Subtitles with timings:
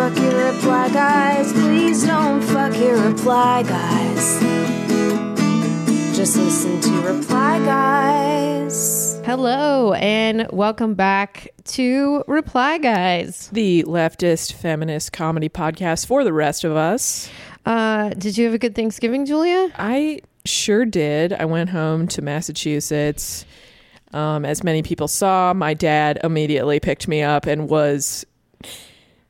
[0.00, 1.52] Fuck your reply guys.
[1.52, 4.40] Please don't fuck your reply guys.
[6.16, 9.20] Just listen to reply guys.
[9.26, 13.50] Hello and welcome back to Reply Guys.
[13.52, 17.28] the leftist feminist comedy podcast for the rest of us.
[17.66, 19.70] Uh, did you have a good Thanksgiving, Julia?
[19.76, 21.34] I sure did.
[21.34, 23.44] I went home to Massachusetts.
[24.14, 28.24] Um, as many people saw, my dad immediately picked me up and was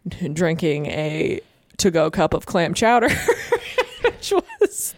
[0.33, 1.41] drinking a
[1.79, 3.09] to go cup of clam chowder,
[4.03, 4.95] which was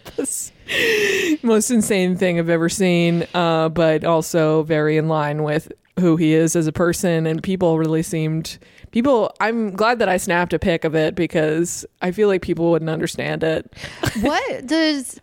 [0.67, 6.17] the most insane thing I've ever seen, uh, but also very in line with who
[6.17, 7.25] he is as a person.
[7.25, 8.57] And people really seemed
[8.91, 9.33] people.
[9.39, 12.89] I'm glad that I snapped a pic of it because I feel like people wouldn't
[12.89, 13.71] understand it.
[14.21, 15.19] what does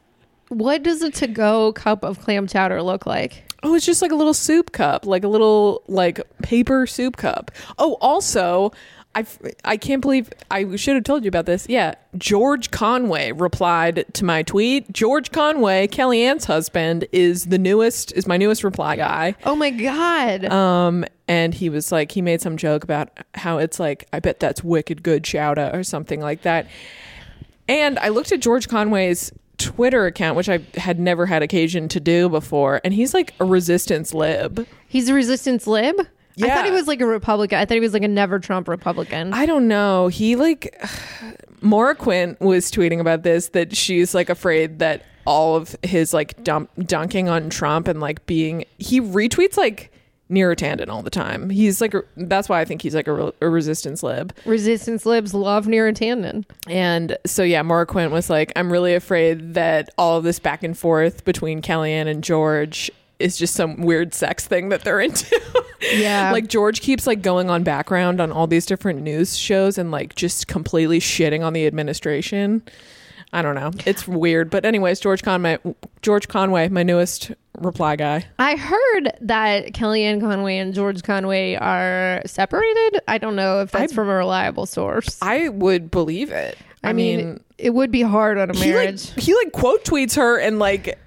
[0.49, 3.45] what does a to-go cup of clam chowder look like?
[3.63, 7.51] Oh, it's just like a little soup cup, like a little like paper soup cup.
[7.79, 8.73] Oh, also,
[9.15, 9.27] I
[9.65, 11.67] I can't believe I should have told you about this.
[11.69, 14.93] Yeah, George Conway replied to my tweet.
[14.93, 19.35] George Conway, Kellyanne's husband, is the newest is my newest reply guy.
[19.45, 20.45] Oh my god.
[20.45, 24.41] Um, and he was like, he made some joke about how it's like, I bet
[24.41, 26.67] that's wicked good chowder or something like that.
[27.69, 32.01] And I looked at George Conway's Twitter account, which I had never had occasion to
[32.01, 34.67] do before, and he's like a resistance lib.
[34.89, 36.07] He's a resistance lib?
[36.41, 37.59] I thought he was like a Republican.
[37.59, 39.33] I thought he was like a never Trump Republican.
[39.33, 40.09] I don't know.
[40.09, 40.81] He like
[41.61, 46.43] Maura Quint was tweeting about this that she's like afraid that all of his like
[46.43, 49.93] dump dunking on Trump and like being he retweets like
[50.31, 51.51] Neera Tanden all the time.
[51.51, 54.33] He's like that's why I think he's like a, a resistance lib.
[54.47, 56.45] resistance libs love Neera Tanden.
[56.69, 60.63] And so yeah, Maura Quint was like, I'm really afraid that all of this back
[60.63, 65.41] and forth between Kellyanne and George is just some weird sex thing that they're into.
[65.95, 66.31] Yeah.
[66.31, 70.15] like George keeps like going on background on all these different news shows and like
[70.15, 72.63] just completely shitting on the administration.
[73.33, 73.71] I don't know.
[73.87, 74.51] It's weird.
[74.51, 75.57] But anyways, George Conway
[76.03, 78.27] George Conway, my newest reply guy.
[78.39, 83.01] I heard that Kellyanne Conway and George Conway are separated.
[83.09, 85.19] I don't know if that's I- from a reliable source.
[85.23, 86.59] I would believe it.
[86.85, 89.13] I, mean, it would be hard on a he like marriage.
[89.25, 90.99] he like quote tweets her and like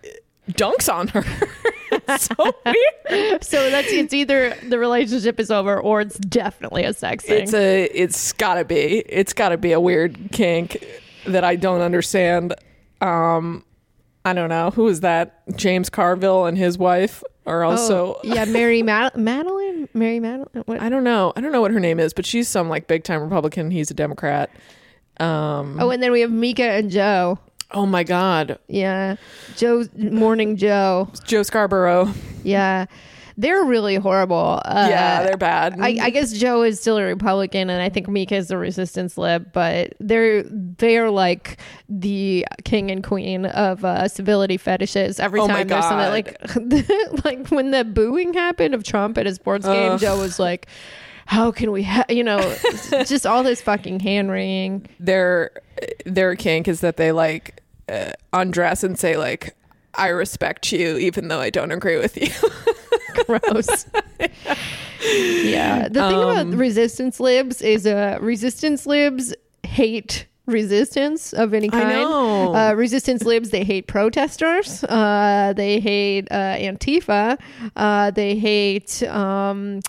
[0.50, 1.24] dunks on her.
[2.08, 3.44] it's so weird.
[3.44, 7.44] so that's it's either the relationship is over or it's definitely a sex thing.
[7.44, 9.00] It's a it's gotta be.
[9.08, 10.86] It's gotta be a weird kink
[11.28, 12.54] that I don't understand.
[13.02, 13.64] Um
[14.26, 14.70] I don't know.
[14.72, 15.44] Who is that?
[15.58, 20.64] James Carville and his wife are also oh, yeah, Mary Mad- Madeline, Mary Madeline.
[20.66, 20.80] What?
[20.82, 21.34] I don't know.
[21.36, 23.70] I don't know what her name is, but she's some like big time Republican.
[23.70, 24.50] He's a Democrat.
[25.20, 27.38] Um Oh, and then we have Mika and Joe.
[27.72, 28.60] Oh my god.
[28.68, 29.16] Yeah,
[29.56, 31.10] Joe, Morning Joe.
[31.26, 32.12] Joe Scarborough.
[32.44, 32.86] Yeah,
[33.38, 34.62] they're really horrible.
[34.64, 35.80] Uh, yeah, they're bad.
[35.80, 39.18] I, I guess Joe is still a Republican, and I think Mika is a resistance
[39.18, 41.60] lib, but they're they're like
[41.90, 45.20] the king and queen of uh, civility fetishes.
[45.20, 49.34] Every Oh time there's something like like when the booing happened of Trump at a
[49.34, 50.00] sports game, Ugh.
[50.00, 50.68] Joe was like.
[51.26, 52.06] How can we, ha-?
[52.10, 52.40] you know,
[53.06, 54.88] just all this fucking hand wringing.
[55.00, 55.52] their
[56.06, 59.56] their kink is that they like uh, undress and say like
[59.96, 62.30] I respect you even though I don't agree with you.
[63.28, 63.86] Gross.
[65.02, 65.88] yeah.
[65.88, 72.06] The thing Um, about resistance libs is uh, resistance libs hate resistance of any kind.
[72.56, 74.84] Uh, resistance libs, they hate protesters.
[74.84, 77.40] Uh, they hate uh, Antifa.
[77.76, 79.04] Uh, they hate.
[79.04, 79.80] Um,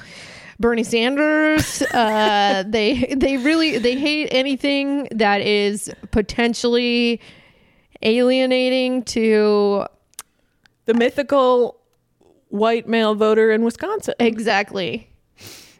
[0.58, 7.20] Bernie Sanders, uh, they they really they hate anything that is potentially
[8.02, 9.86] alienating to
[10.86, 11.80] the mythical
[12.48, 14.14] white male voter in Wisconsin.
[14.20, 15.08] exactly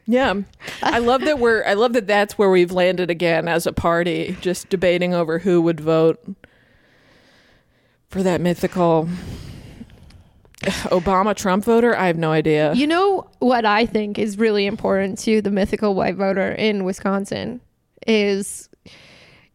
[0.06, 0.34] Yeah.
[0.82, 4.37] I love that we're I love that that's where we've landed again as a party
[4.40, 6.25] just debating over who would vote
[8.08, 9.08] for that mythical
[10.90, 11.96] Obama Trump voter.
[11.96, 12.72] I have no idea.
[12.75, 17.61] You know what I think is really important to the mythical white voter in Wisconsin
[18.06, 18.69] is,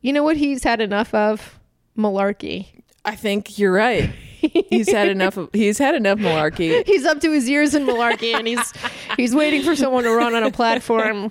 [0.01, 1.59] you know what he's had enough of
[1.97, 2.67] malarkey.
[3.05, 4.11] I think you're right.
[4.39, 6.85] He's had enough of he's had enough malarkey.
[6.87, 8.73] He's up to his ears in malarkey, and he's
[9.17, 11.29] he's waiting for someone to run on a platform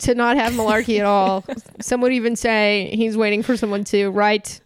[0.00, 1.44] to not have malarkey at all.
[1.80, 4.60] Some would even say he's waiting for someone to write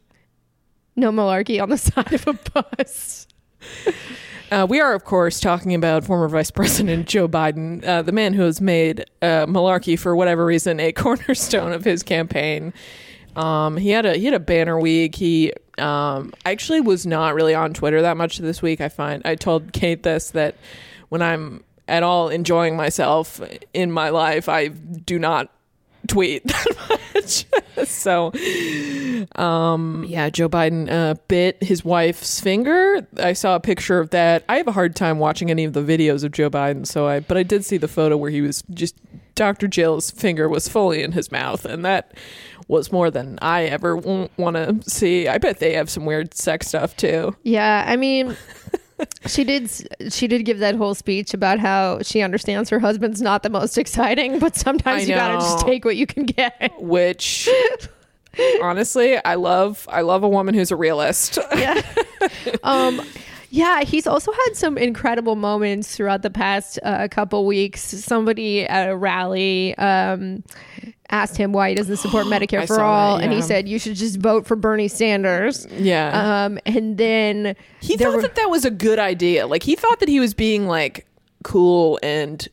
[0.96, 3.17] no malarkey on the side of a bus.
[4.50, 8.32] Uh, we are, of course, talking about former Vice President Joe Biden, uh, the man
[8.32, 12.72] who has made uh, malarkey for whatever reason a cornerstone of his campaign.
[13.36, 15.14] Um, he had a he had a banner week.
[15.14, 18.80] He um, actually was not really on Twitter that much this week.
[18.80, 20.56] I find I told Kate this that
[21.10, 23.40] when I'm at all enjoying myself
[23.74, 25.50] in my life, I do not
[26.08, 27.46] tweet that much.
[27.88, 28.32] so,
[29.40, 33.06] um, yeah, Joe Biden uh, bit his wife's finger.
[33.18, 34.44] I saw a picture of that.
[34.48, 37.20] I have a hard time watching any of the videos of Joe Biden, so I
[37.20, 38.96] but I did see the photo where he was just
[39.34, 39.68] Dr.
[39.68, 42.12] Jill's finger was fully in his mouth, and that
[42.66, 45.28] was more than I ever want to see.
[45.28, 47.36] I bet they have some weird sex stuff too.
[47.44, 48.36] Yeah, I mean,
[49.26, 49.70] she did.
[50.12, 53.78] She did give that whole speech about how she understands her husband's not the most
[53.78, 56.72] exciting, but sometimes I you gotta just take what you can get.
[56.78, 57.48] Which,
[58.62, 59.86] honestly, I love.
[59.90, 61.38] I love a woman who's a realist.
[61.56, 61.82] Yeah.
[62.62, 63.00] um.
[63.50, 67.80] Yeah, he's also had some incredible moments throughout the past uh, couple weeks.
[67.80, 70.44] Somebody at a rally um,
[71.10, 73.96] asked him why he doesn't support Medicare for all, that, and he said you should
[73.96, 75.66] just vote for Bernie Sanders.
[75.72, 76.44] yeah.
[76.46, 79.46] Um, and then He thought were- that that was a good idea.
[79.46, 81.06] Like he thought that he was being like
[81.44, 82.46] cool and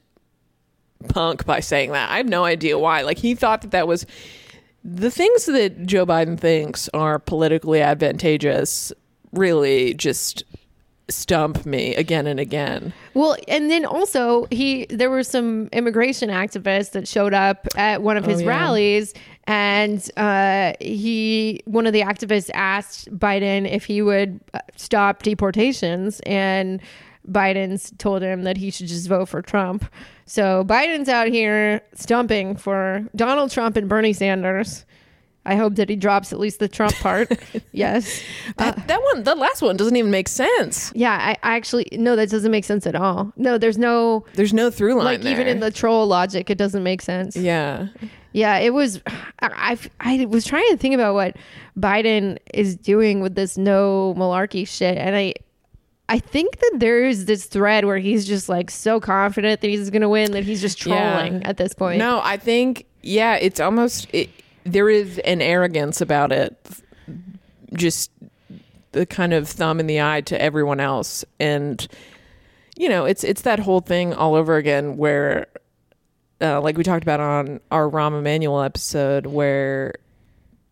[1.09, 2.09] punk by saying that.
[2.09, 3.01] I have no idea why.
[3.01, 4.05] Like he thought that that was
[4.83, 8.93] the things that Joe Biden thinks are politically advantageous.
[9.31, 10.43] Really, just
[11.09, 12.93] stump me again and again.
[13.13, 18.17] Well, and then also he there were some immigration activists that showed up at one
[18.17, 18.49] of his yeah.
[18.49, 19.13] rallies
[19.45, 26.19] and uh, he one of the activists asked Biden if he would uh, stop deportations
[26.25, 26.81] and
[27.29, 29.85] Biden's told him that he should just vote for Trump.
[30.25, 34.85] So Biden's out here stumping for Donald Trump and Bernie Sanders.
[35.45, 37.31] I hope that he drops at least the Trump part.
[37.71, 38.21] yes.
[38.57, 40.91] That, uh, that one, the last one, doesn't even make sense.
[40.95, 43.31] Yeah, I, I actually no, that doesn't make sense at all.
[43.37, 46.83] No, there's no There's no through line like even in the troll logic it doesn't
[46.83, 47.87] make sense yeah.
[48.31, 49.01] yeah it was
[49.39, 51.35] I, I i was trying to think about what
[51.77, 55.33] biden is doing with this no malarkey shit and i
[56.09, 60.09] i think that there's this thread where he's just like so confident that he's gonna
[60.09, 61.13] win that he's just Yeah.
[61.13, 64.29] trolling at this point No, I think yeah, it's almost it,
[64.65, 66.57] there is an arrogance about it.
[67.73, 68.11] Just
[68.91, 71.87] the kind of thumb in the eye to everyone else and
[72.77, 75.47] you know, it's it's that whole thing all over again where
[76.41, 79.95] uh, like we talked about on our Rahm Emanuel episode where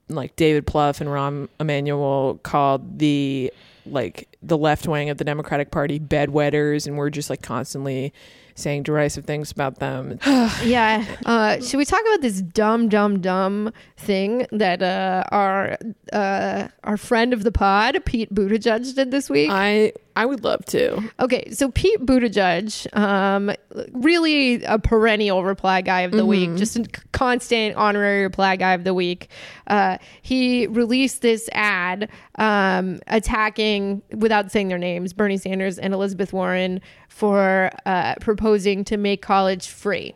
[0.09, 3.53] like David Plouffe and Rahm Emanuel called the
[3.85, 8.13] like the left wing of the Democratic Party bedwetters and we're just like constantly
[8.55, 10.19] saying derisive things about them.
[10.63, 15.77] yeah uh should we talk about this dumb dumb dumb thing that uh our
[16.11, 20.63] uh our friend of the pod pete buttigieg did this week I I would love
[20.65, 21.11] to.
[21.19, 23.51] Okay, so Pete Buttigieg, um,
[23.94, 28.83] really a perennial reply guy of the week, just a constant honorary reply guy of
[28.83, 29.29] the week.
[29.65, 36.31] Uh, he released this ad um, attacking, without saying their names, Bernie Sanders and Elizabeth
[36.31, 36.79] Warren
[37.13, 40.15] for uh, proposing to make college free.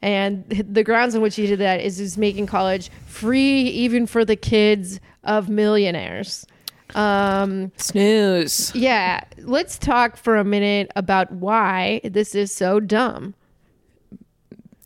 [0.00, 4.24] And the grounds on which he did that is is making college free even for
[4.24, 6.46] the kids of millionaires.
[6.94, 8.72] Um, Snooze.
[8.74, 13.34] yeah, let's talk for a minute about why this is so dumb.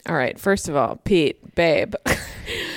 [0.08, 0.38] All right.
[0.38, 1.94] First of all, Pete, babe,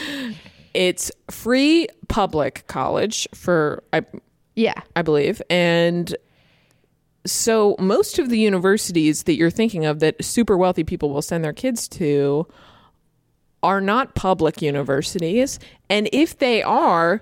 [0.73, 4.03] it's free public college for I
[4.55, 4.81] Yeah.
[4.95, 6.13] I believe, and
[7.25, 11.43] so most of the universities that you're thinking of that super wealthy people will send
[11.43, 12.47] their kids to
[13.61, 15.59] are not public universities,
[15.89, 17.21] and if they are,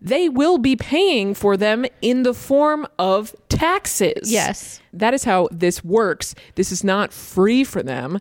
[0.00, 4.30] they will be paying for them in the form of taxes.
[4.30, 4.80] Yes.
[4.92, 6.34] That is how this works.
[6.54, 8.20] This is not free for them.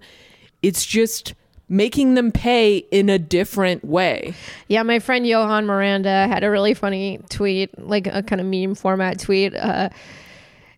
[0.62, 1.34] It's just
[1.70, 4.34] making them pay in a different way.
[4.68, 8.76] Yeah, my friend Johan Miranda had a really funny tweet, like a kind of meme
[8.76, 9.56] format tweet.
[9.56, 9.90] Uh,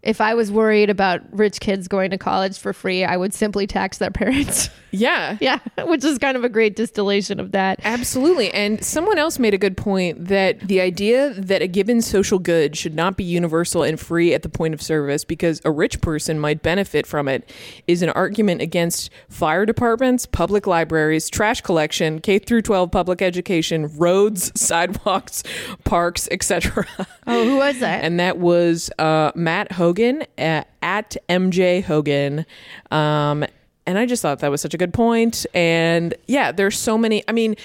[0.05, 3.67] if I was worried about rich kids going to college for free, I would simply
[3.67, 4.69] tax their parents.
[4.91, 5.37] Yeah.
[5.41, 7.81] yeah, which is kind of a great distillation of that.
[7.83, 8.49] Absolutely.
[8.53, 12.77] And someone else made a good point that the idea that a given social good
[12.77, 16.39] should not be universal and free at the point of service because a rich person
[16.39, 17.51] might benefit from it
[17.87, 23.89] is an argument against fire departments, public libraries, trash collection, K through 12 public education,
[23.97, 25.43] roads, sidewalks,
[25.83, 26.87] parks, etc.
[27.27, 28.05] Oh, who was that?
[28.05, 32.45] and that was uh, Matt Hogan at, at MJ Hogan.
[32.91, 33.45] Um,
[33.87, 35.45] and I just thought that was such a good point.
[35.53, 37.23] And yeah, there's so many.
[37.27, 37.55] I mean,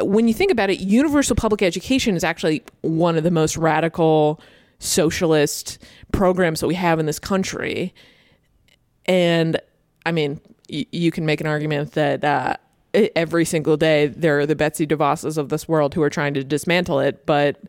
[0.00, 4.40] when you think about it, universal public education is actually one of the most radical
[4.78, 5.78] socialist
[6.12, 7.94] programs that we have in this country.
[9.06, 9.60] And
[10.06, 10.40] I mean,
[10.70, 12.56] y- you can make an argument that uh,
[12.94, 16.44] every single day there are the Betsy DeVosses of this world who are trying to
[16.44, 17.60] dismantle it, but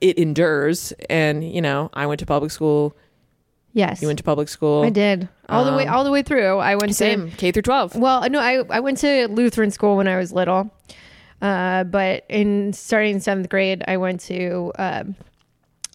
[0.00, 0.92] it endures.
[1.08, 2.96] And, you know, I went to public school
[3.76, 4.00] Yes.
[4.00, 4.84] You went to public school.
[4.84, 5.28] I did.
[5.50, 6.56] All the way Um, all the way through.
[6.56, 7.94] I went to Same K through twelve.
[7.94, 10.70] Well, no, I, I went to Lutheran school when I was little.
[11.42, 15.14] Uh, but in starting seventh grade, I went to um,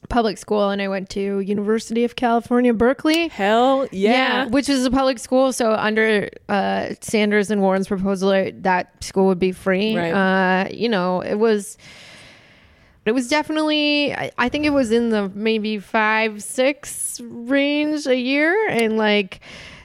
[0.09, 3.29] public school and I went to University of California, Berkeley.
[3.29, 4.45] Hell yeah.
[4.45, 5.51] which is a public school.
[5.51, 9.97] So under uh, Sanders and Warren's proposal, uh, that school would be free.
[9.97, 10.11] Right.
[10.13, 11.79] Uh, you know, it was.
[13.05, 18.15] It was definitely, I I think it was in the maybe five, six range a
[18.15, 18.67] year.
[18.69, 19.39] And like,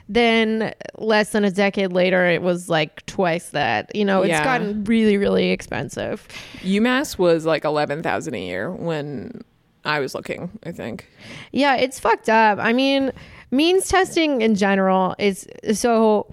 [0.09, 3.93] then less than a decade later, it was like twice that.
[3.95, 4.43] You know, it's Yeah.
[4.43, 6.27] gotten really, really expensive.
[6.61, 9.41] UMass was like eleven thousand a year when
[9.83, 10.51] I was looking.
[10.63, 11.09] I think.
[11.51, 12.59] Yeah, it's fucked up.
[12.59, 13.11] I mean,
[13.51, 16.27] means testing in general is so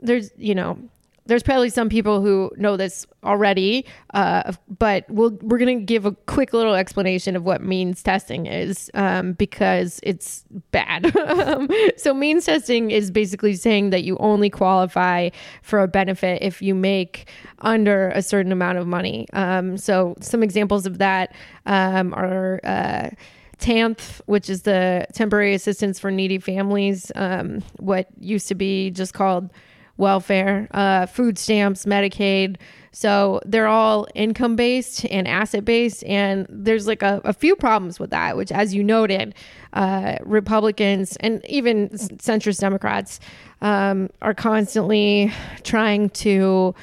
[0.00, 0.78] there's, you know,
[1.26, 6.06] there's probably some people who know this already, uh, but we'll, we're going to give
[6.06, 11.12] a quick little explanation of what means testing is um, because it's bad.
[11.96, 15.30] So, means testing is basically saying that you only qualify
[15.62, 17.28] for a benefit if you make
[17.60, 19.26] under a certain amount of money.
[19.32, 21.34] Um, so, some examples of that
[21.66, 22.60] um, are.
[22.64, 23.10] Uh,
[23.58, 29.14] TANF, which is the temporary assistance for needy families, um, what used to be just
[29.14, 29.50] called
[29.96, 32.56] welfare, uh, food stamps, Medicaid.
[32.92, 36.02] So they're all income based and asset based.
[36.04, 39.34] And there's like a, a few problems with that, which, as you noted,
[39.74, 43.20] uh, Republicans and even centrist Democrats
[43.60, 46.74] um, are constantly trying to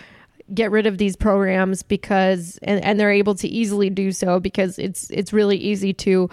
[0.53, 4.77] get rid of these programs because and, and they're able to easily do so because
[4.77, 6.29] it's it's really easy to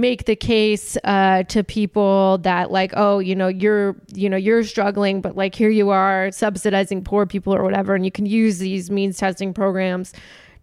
[0.00, 4.64] make the case uh, to people that like oh you know you're you know you're
[4.64, 8.58] struggling but like here you are subsidizing poor people or whatever and you can use
[8.58, 10.12] these means testing programs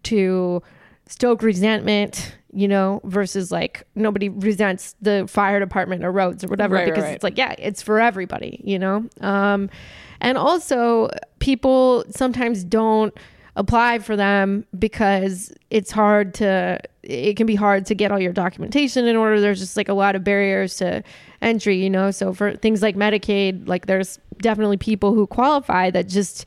[0.02, 0.62] to
[1.06, 6.74] stoke resentment you know versus like nobody resents the fire department or roads or whatever
[6.74, 7.14] Right, because right.
[7.14, 9.70] it's like yeah it's for everybody you know um
[10.20, 13.16] and also people sometimes don't
[13.56, 18.32] apply for them because it's hard to it can be hard to get all your
[18.32, 19.40] documentation in order.
[19.40, 21.02] There's just like a lot of barriers to
[21.40, 22.10] entry you know?
[22.10, 26.44] So for things like medicaid like there's definitely people who qualify that just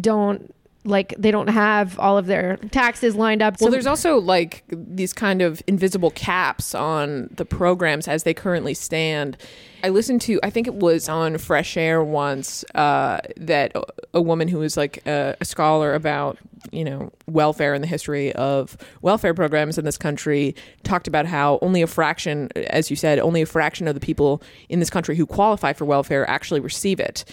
[0.00, 0.54] don't
[0.88, 4.64] like they don't have all of their taxes lined up Well, So- there's also like
[4.68, 9.36] these kind of invisible caps on the programs as they currently stand.
[9.84, 13.82] I listened to, I think it was on Fresh Air once, uh, that a-
[14.14, 16.38] a woman who was like a, a scholar about,
[16.72, 21.58] you know, welfare and the history of welfare programs in this country talked about how
[21.62, 25.14] only a fraction, as you said, only a fraction of the people in this country
[25.16, 27.24] who qualify for welfare actually receive it.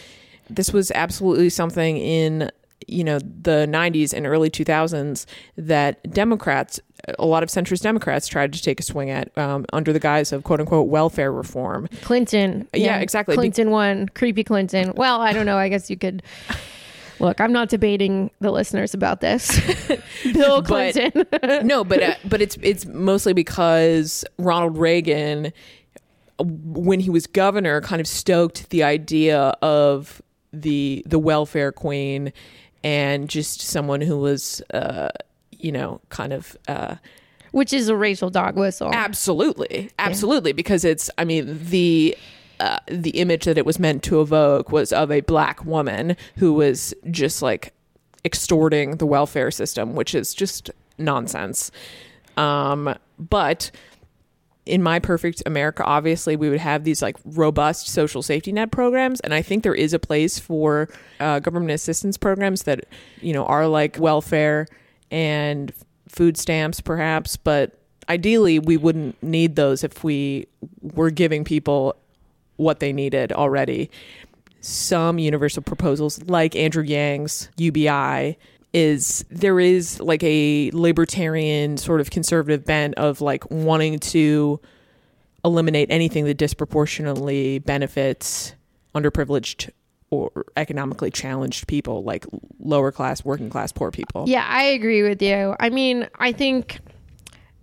[0.48, 2.52] This was absolutely something in
[2.88, 5.26] you know the 90s and early 2000s
[5.58, 6.80] that democrats
[7.20, 10.32] a lot of centrist democrats tried to take a swing at um, under the guise
[10.32, 12.68] of quote unquote welfare reform Clinton.
[12.74, 13.34] Yeah, exactly.
[13.34, 14.10] Be- Clinton won.
[14.10, 14.94] Creepy Clinton.
[14.96, 15.58] Well, I don't know.
[15.58, 16.24] I guess you could.
[17.20, 19.50] Look, I'm not debating the listeners about this.
[20.34, 21.26] Bill But- Clinton.
[21.68, 25.54] no but uh, but it's it's mostly because ronald reagan
[26.40, 32.32] when he was governor kind of stoked the idea of the the welfare queen
[32.86, 35.10] and just someone who was uh
[35.52, 36.96] you know kind of uh
[37.52, 38.92] Which is a racial dog whistle.
[38.94, 41.10] Absolutely, absolutely, because it's.
[41.18, 42.18] I mean, the
[42.60, 46.54] uh, the image that it was meant to evoke was of a black woman who
[46.54, 47.74] was just like
[48.24, 51.72] extorting the welfare system, which is just nonsense.
[52.38, 53.72] Um, but
[54.66, 59.20] in my perfect America, obviously, we would have these like robust social safety net programs,
[59.20, 62.86] and I think there is a place for uh, government assistance programs that
[63.22, 64.68] you know are like welfare
[65.12, 65.72] and
[66.10, 67.38] food stamps, perhaps.
[67.38, 67.80] But
[68.10, 70.48] ideally, we wouldn't need those if we
[70.82, 71.96] were giving people
[72.58, 73.92] what they needed already.
[74.62, 78.36] Some universal proposals, like Andrew Yang's UBI,
[78.76, 84.60] is there is like a libertarian sort of conservative bent of like wanting to
[85.46, 88.54] eliminate anything that disproportionately benefits
[88.94, 89.70] underprivileged
[90.10, 92.26] or economically challenged people like
[92.60, 95.56] lower class working class poor people Yeah, I agree with you.
[95.58, 96.80] I mean, I think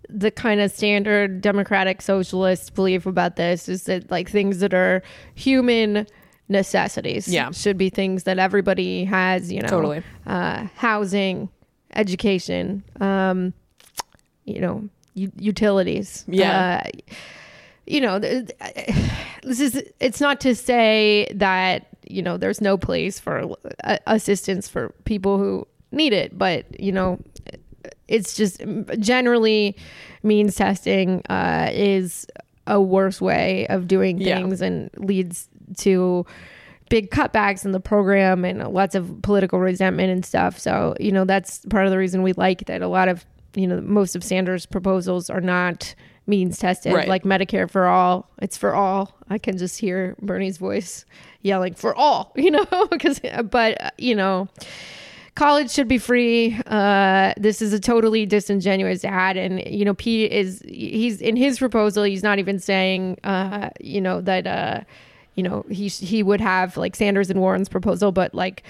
[0.09, 5.03] the kind of standard democratic socialist belief about this is that like things that are
[5.35, 6.07] human
[6.53, 7.51] necessities Yeah.
[7.51, 9.67] should be things that everybody has, you know.
[9.67, 10.03] Totally.
[10.25, 11.49] Uh, housing,
[11.95, 13.53] education, um,
[14.45, 16.23] you know, u- utilities.
[16.27, 16.81] Yeah.
[16.85, 16.89] Uh,
[17.85, 18.49] you know, th-
[19.43, 24.69] this is it's not to say that, you know, there's no place for uh, assistance
[24.69, 27.19] for people who need it, but, you know,
[28.07, 28.61] it's just
[28.99, 29.75] generally
[30.23, 32.25] means testing uh, is
[32.65, 34.37] a worse way of doing Yeah.
[34.37, 36.25] things and leads to
[36.89, 40.59] big cutbacks in the program and lots of political resentment and stuff.
[40.59, 43.65] So, you know, that's part of the reason we like that a lot of, you
[43.67, 45.95] know, most of Sanders' proposals are not
[46.27, 47.07] means tested, Right.
[47.07, 48.29] like Medicare for all.
[48.41, 49.13] It's for all.
[49.29, 51.05] I can just hear Bernie's voice
[51.41, 54.47] yelling for all, you know, because, but, uh, you know,
[55.35, 56.59] college should be free.
[56.67, 61.57] Uh, this is a totally disingenuous ad, and you know, Pete is he's in his
[61.59, 62.03] proposal.
[62.03, 64.45] He's not even saying, uh, you know, that.
[64.45, 64.81] Uh,
[65.35, 68.63] you know he he would have like Sanders and Warren's proposal, but like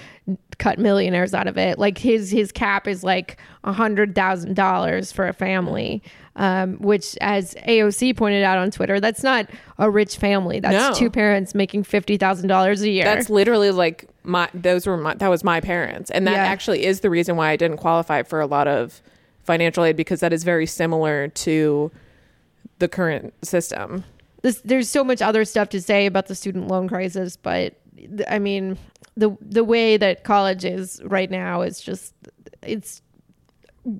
[0.59, 1.77] cut millionaires out of it.
[1.79, 6.01] Like his his cap is like a hundred thousand dollars for a family,
[6.37, 10.59] um, which as AOC pointed out on Twitter, that's not a rich family.
[10.61, 10.93] That's No.
[10.97, 13.03] two parents making fifty thousand dollars a year.
[13.03, 16.09] That's literally like my those were my that was my parents.
[16.11, 16.45] And that Yeah.
[16.45, 19.01] actually is the reason why I didn't qualify for a lot of
[19.43, 21.91] financial aid because that is very similar to
[22.79, 24.05] the current system.
[24.43, 27.75] This, there's so much other stuff to say about the student loan crisis, but
[28.29, 28.77] I mean,
[29.15, 32.13] the the way that college is right now is just
[32.61, 33.01] it's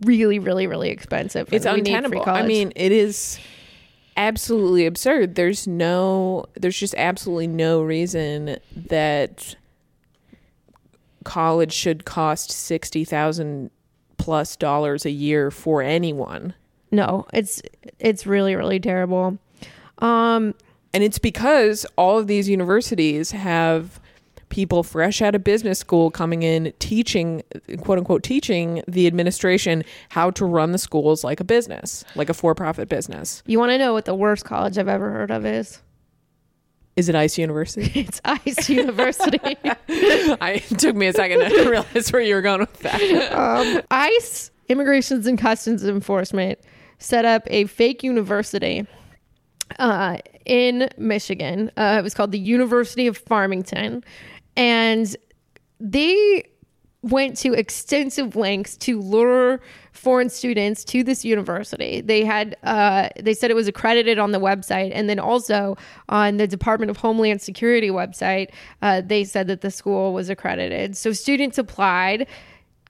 [0.06, 1.52] really, really, really expensive.
[1.52, 2.30] It's we need free untenable.
[2.30, 3.40] I mean, it is
[4.18, 5.36] absolutely absurd.
[5.36, 9.56] There's no there's just absolutely no reason that
[11.24, 13.72] college should cost 60,000
[14.18, 16.54] plus dollars a year for anyone.
[16.92, 17.62] no, it's
[18.00, 19.38] it's really, really terrible.
[20.00, 20.54] Um,
[20.94, 24.00] And it's because all of these universities have
[24.50, 27.42] people fresh out of business school coming in teaching
[27.82, 32.34] quote unquote teaching the administration how to run the schools like a business, like a
[32.36, 33.42] for-profit business.
[33.48, 35.82] you want to know what the worst college I've ever heard of is?
[36.96, 37.92] Is it ICE University?
[38.00, 39.40] It's ICE University.
[39.66, 43.32] I it took me a second to realize where you were going with that.
[43.34, 46.60] um, ICE, Immigrations and Customs Enforcement,
[47.00, 48.86] set up a fake university
[49.80, 51.72] uh, in Michigan.
[51.78, 54.04] Uh, it was called the University of Farmington.
[54.56, 55.16] And
[55.80, 56.44] they
[57.04, 62.02] went to extensive lengths to lure foreign students to this university.
[62.02, 65.78] They had uh, they said it was accredited on the website, and then also
[66.10, 70.98] on the Department of Homeland Security website, uh, they said that the school was accredited.
[70.98, 72.28] So students applied.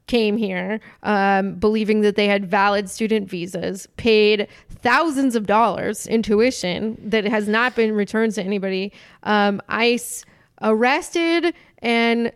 [0.08, 6.22] Came here um, believing that they had valid student visas, paid thousands of dollars in
[6.22, 8.92] tuition that has not been returned to anybody.
[9.24, 10.26] Um, ICE
[10.62, 12.32] arrested and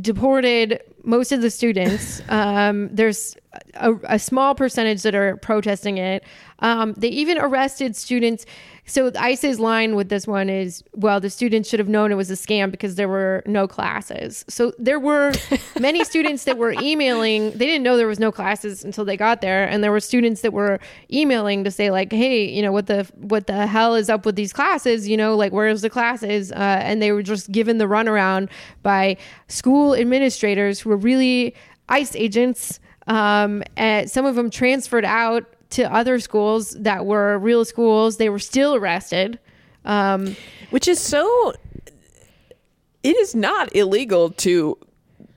[0.00, 2.22] deported most of the students.
[2.30, 3.36] Um, there's
[3.74, 6.24] a, a small percentage that are protesting it.
[6.60, 8.46] Um, they even arrested students.
[8.90, 12.28] So ICE's line with this one is, well, the students should have known it was
[12.28, 14.44] a scam because there were no classes.
[14.48, 15.32] So there were
[15.80, 17.52] many students that were emailing.
[17.52, 20.40] They didn't know there was no classes until they got there, and there were students
[20.40, 20.80] that were
[21.12, 24.34] emailing to say like, hey, you know, what the what the hell is up with
[24.34, 25.08] these classes?
[25.08, 26.50] You know, like where's the classes?
[26.50, 28.48] Uh, and they were just given the runaround
[28.82, 31.54] by school administrators who were really
[31.88, 32.80] ICE agents.
[33.06, 38.16] Um, and some of them transferred out to other schools that were real schools.
[38.16, 39.38] They were still arrested.
[39.84, 40.36] Um,
[40.70, 41.54] Which is so
[43.02, 44.76] it is not illegal to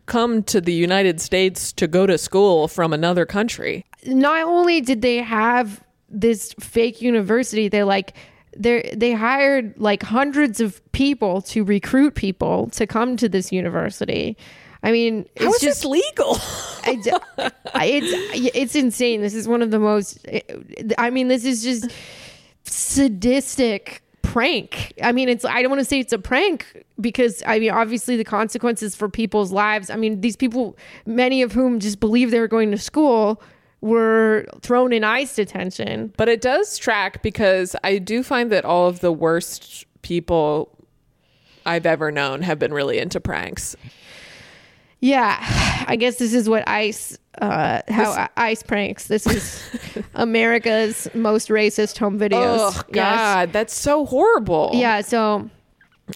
[0.05, 3.85] come to the United States to go to school from another country.
[4.05, 8.13] not only did they have this fake university, they like
[8.55, 14.37] they they hired like hundreds of people to recruit people to come to this university.
[14.83, 16.37] I mean, it's How is just this legal?
[16.85, 19.21] I- it's it's insane.
[19.21, 20.25] This is one of the most.
[20.97, 21.89] I mean, this is just
[22.63, 24.93] sadistic prank.
[25.01, 25.45] I mean, it's.
[25.45, 29.07] I don't want to say it's a prank because I mean, obviously the consequences for
[29.09, 29.89] people's lives.
[29.89, 33.41] I mean, these people, many of whom just believe they were going to school,
[33.81, 36.13] were thrown in ICE detention.
[36.17, 40.69] But it does track because I do find that all of the worst people
[41.65, 43.75] I've ever known have been really into pranks.
[45.03, 45.35] Yeah,
[45.87, 49.07] I guess this is what ICE, uh, how ICE pranks.
[49.07, 49.61] This is
[50.15, 52.57] America's most racist home videos.
[52.59, 54.71] Oh God, that's so horrible.
[54.73, 55.01] Yeah.
[55.01, 55.49] So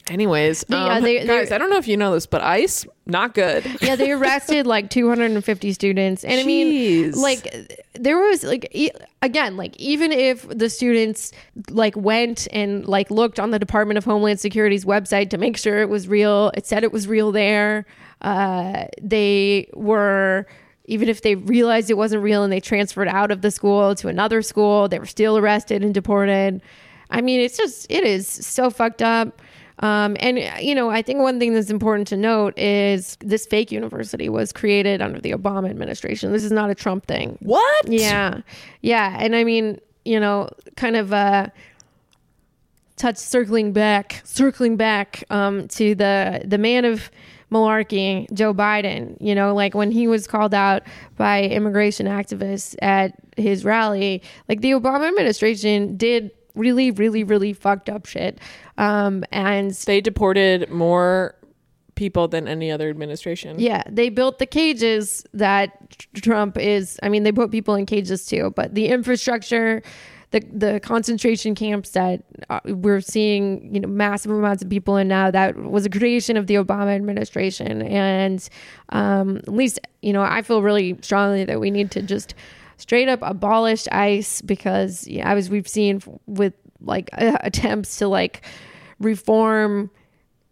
[0.10, 2.86] Anyways, They- um, they- they're- guys, I don't know if you know this, but ICE
[3.06, 3.66] not good.
[3.82, 7.48] yeah, they arrested like 250 students, and I mean, like
[7.94, 11.32] there was like e- again, like even if the students
[11.70, 15.80] like went and like looked on the Department of Homeland Security's website to make sure
[15.82, 17.86] it was real, it said it was real there.
[18.22, 20.46] Uh, they were.
[20.90, 24.08] Even if they realized it wasn't real and they transferred out of the school to
[24.08, 26.62] another school, they were still arrested and deported.
[27.10, 29.42] I mean, it's just, it is so fucked up.
[29.80, 33.70] Um, and, you know, I think one thing that's important to note is this fake
[33.70, 36.32] university was created under the Obama administration.
[36.32, 37.38] This is not a Trump thing.
[37.42, 37.90] What?
[37.90, 38.40] Yeah.
[38.80, 39.18] Yeah.
[39.20, 41.48] And I mean, you know, kind of, uh,
[42.96, 47.12] touch circling back, circling back um, to the the man of
[47.52, 49.18] malarkey, Joe Biden.
[49.20, 50.84] You know, like when he was called out
[51.18, 57.90] by immigration activists at his rally, like the Obama administration did really, really, really fucked
[57.90, 58.40] up shit.
[58.78, 61.36] Um, and They deported more
[61.96, 63.60] people than any other administration.
[63.60, 67.00] yeah, they built the cages that Trump is.
[67.02, 69.82] I mean, they put people in cages too, but the infrastructure,
[70.32, 75.08] the the concentration camps that uh, we're seeing, you know, massive amounts of people in
[75.08, 77.82] now, that was a creation of the Obama administration.
[77.82, 78.48] And
[78.90, 82.36] um, at least, you know, I feel really strongly that we need to just
[82.76, 88.46] straight up abolish ICE because yeah, I was we've seen with like attempts to like
[89.00, 89.90] reform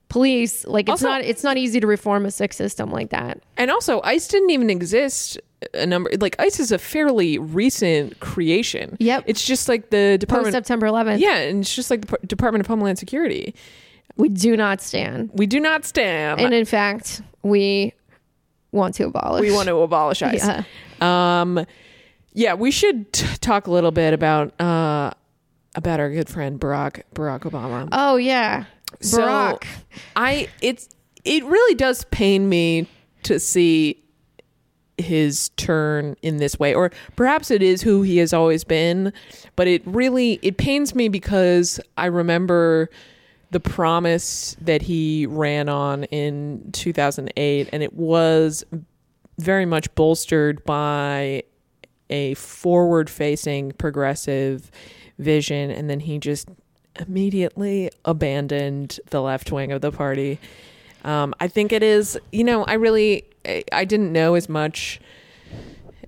[0.08, 3.42] police like it's Also- not it's not easy to reform a sick system like that
[3.58, 5.40] And also, ICE didn't even exist
[5.74, 8.98] a number like ICE is a fairly recent creation.
[9.00, 9.24] Yep.
[9.28, 11.20] It's just like the post department September 11th.
[11.20, 13.56] Yeah, and it's just like the P- Department of Homeland Security.
[14.18, 15.32] We do not stand.
[15.34, 16.40] We do not stand.
[16.40, 17.94] And in fact, we
[18.72, 19.42] want to abolish.
[19.42, 20.46] we want to abolish ICE.
[20.46, 20.64] Yeah.
[21.42, 21.66] Um,
[22.34, 25.12] yeah, we should t- talk a little bit about uh,
[25.76, 27.90] about our good friend Barack Barack Obama.
[27.92, 28.66] Oh yeah.
[29.02, 29.66] So, Barack.
[30.16, 30.90] I it's
[31.24, 32.88] it really does pain me
[33.24, 34.04] to see
[34.98, 39.12] his turn in this way or perhaps it is who he has always been
[39.56, 42.90] but it really it pains me because i remember
[43.52, 48.64] the promise that he ran on in 2008 and it was
[49.38, 51.44] very much bolstered by
[52.10, 54.72] a forward facing progressive
[55.20, 56.48] vision and then he just
[57.00, 60.40] immediately abandoned the left wing of the party.
[61.04, 63.26] Um, i think it is you know i really
[63.72, 65.00] I, didn't know as much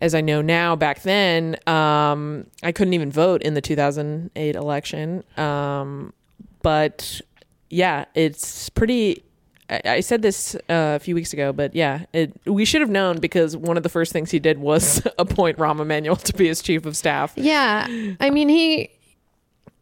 [0.01, 5.23] as i know now back then um, i couldn't even vote in the 2008 election
[5.37, 6.13] um,
[6.61, 7.21] but
[7.69, 9.23] yeah it's pretty
[9.69, 12.89] I, I said this uh, a few weeks ago, but yeah, it, we should have
[12.89, 16.47] known because one of the first things he did was appoint Rahm Emanuel to be
[16.47, 17.33] his chief of staff.
[17.35, 17.85] Yeah.
[18.21, 18.89] I mean, he.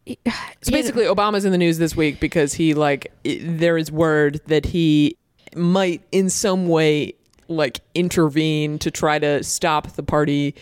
[0.04, 0.18] he-
[0.62, 4.64] So basically, Obama's in the news this week because he like there is word that
[4.66, 5.16] he
[5.54, 7.14] might in some way
[7.48, 10.54] like intervene to try to stop the party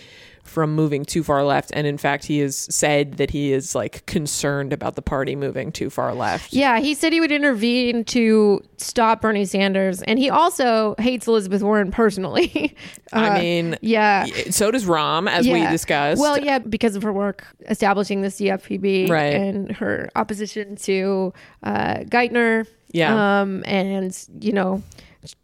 [0.42, 4.05] from moving too far left and in fact he has said that he is like
[4.05, 8.62] concerned about the party moving too far left Yeah, he said he would intervene to
[8.77, 12.77] stop Bernie Sanders, and he also hates Elizabeth Warren personally.
[13.14, 14.27] i Uh, mean yeah.
[14.51, 15.70] so does Rahm as we Yeah.
[15.73, 19.35] discussed Well, yeah, because of her work establishing the CFPB Right.
[19.35, 22.66] and her opposition to uh, Geithner.
[22.92, 23.40] Yeah.
[23.40, 24.83] Um, and, you know,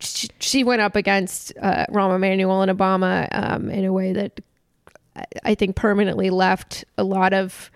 [0.00, 4.40] she, went up against uh, Rahm Emanuel and Obama um, in a way that
[5.16, 7.70] I- I think permanently left a lot of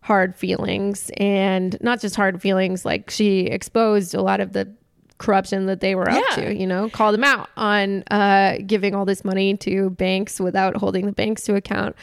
[0.00, 4.68] hard feelings and not just hard feelings like she exposed a lot of the
[5.18, 6.44] corruption that they were up Yeah.
[6.46, 10.76] to you know called them out on uh, giving all this money to banks without
[10.76, 11.94] holding the banks to account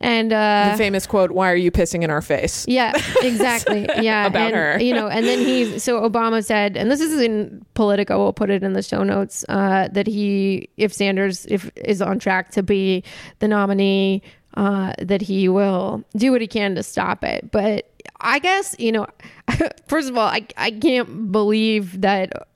[0.00, 3.88] and uh, the famous quote why are you pissing in our face yeah, exactly.
[4.00, 4.80] Yeah, About and, her.
[4.80, 5.78] You know, and then he.
[5.78, 8.18] So Obama said, and this is in Politico.
[8.22, 9.44] We'll put it in the show notes.
[9.48, 13.02] Uh, that he, if Sanders, if is on track to be
[13.38, 14.22] the nominee,
[14.54, 17.50] uh, that he will do what he can to stop it.
[17.50, 19.06] But I guess you know,
[19.86, 22.48] first of all, I I can't believe that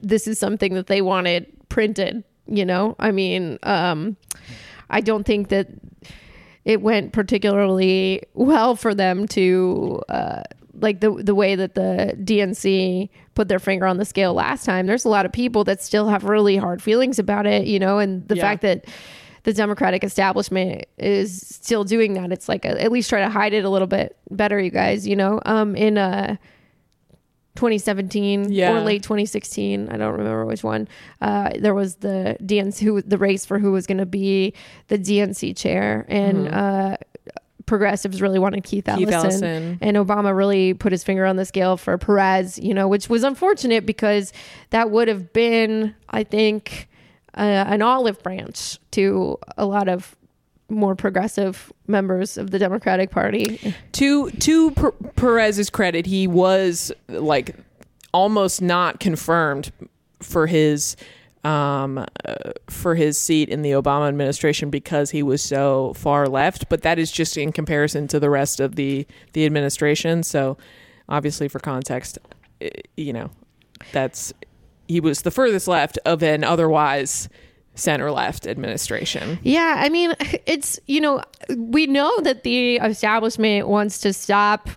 [0.00, 2.24] this is something that they wanted printed.
[2.46, 4.18] You know, I mean, um,
[4.90, 5.68] I don't think that
[6.64, 10.42] it went particularly well for them to uh,
[10.80, 14.86] like the the way that the DNC put their finger on the scale last time.
[14.86, 17.98] There's a lot of people that still have really hard feelings about it, you know,
[17.98, 18.42] and the Yeah.
[18.42, 18.84] fact that
[19.42, 22.32] the Democratic establishment is still doing that.
[22.32, 25.06] It's like a, at least try to hide it a little bit better, you guys.
[25.06, 26.36] You know, um, in uh,
[27.56, 28.72] 2017 Yeah.
[28.76, 30.88] or late 2016, I don't remember which one.
[31.20, 34.54] Uh, there was the DNC, who, the race for who was going to be
[34.88, 36.96] the DNC chair, and uh,
[37.66, 39.78] progressives really wanted Keith Ellison, Keith Ellison.
[39.80, 42.58] and Obama really put his finger on the scale for Perez.
[42.58, 44.32] You know, which was unfortunate because
[44.70, 46.88] that would have been, I think,
[47.36, 50.14] uh, an olive branch to a lot of
[50.68, 53.74] more progressive members of the Democratic Party.
[53.92, 57.54] to to per- Perez's credit, he was like
[58.12, 59.72] almost not confirmed
[60.20, 60.96] for his
[61.44, 62.34] um uh,
[62.70, 66.98] for his seat in the Obama administration because he was so far left, but that
[66.98, 70.22] is just in comparison to the rest of the the administration.
[70.22, 70.56] So
[71.08, 72.18] obviously for context,
[72.62, 73.30] eh, you know,
[73.92, 74.32] that's
[74.88, 77.28] he was the furthest left of an otherwise
[77.74, 79.38] center left administration.
[79.42, 80.14] Yeah, I mean,
[80.46, 81.22] it's you know,
[81.56, 84.68] we know that the establishment wants to stop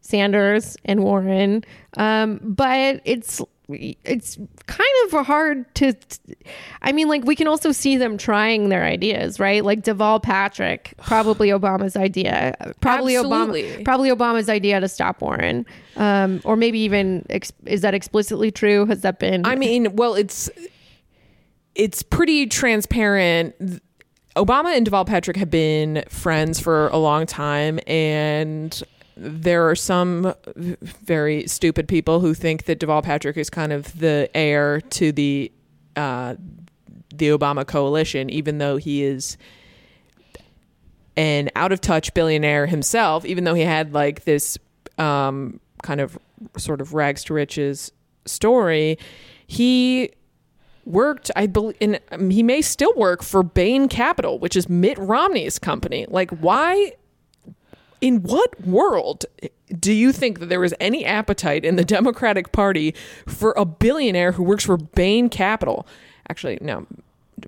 [0.00, 1.64] Sanders and Warren,
[1.96, 5.92] um, but it's it's kind of hard to
[6.82, 10.94] i mean like we can also see them trying their ideas right like deval patrick
[11.04, 13.62] probably obama's idea probably Absolutely.
[13.62, 15.66] obama probably obama's idea to stop warren
[15.96, 17.26] um, or maybe even
[17.64, 20.50] is that explicitly true has that been I mean, well, it's
[21.76, 23.54] it's pretty transparent.
[24.34, 28.82] Obama and Deval Patrick have been friends for a long time, and
[29.16, 34.28] there are some very stupid people who think that Deval Patrick is kind of the
[34.34, 35.52] heir to the
[35.94, 36.34] uh,
[37.14, 39.38] the Obama coalition, even though he is
[41.16, 44.58] an out of touch billionaire himself, even though he had like this
[44.98, 46.18] um, kind of
[46.58, 47.90] sort of rags to riches
[48.26, 48.98] story,
[49.46, 50.10] he
[50.86, 54.96] worked i believe in um, he may still work for bain capital which is mitt
[54.98, 56.06] romney's company.
[56.08, 56.92] Like why
[58.00, 59.26] in what world
[59.80, 62.94] do you think that there was any appetite in the democratic party
[63.26, 65.86] for a billionaire who works for bain capital?
[66.30, 66.86] Actually no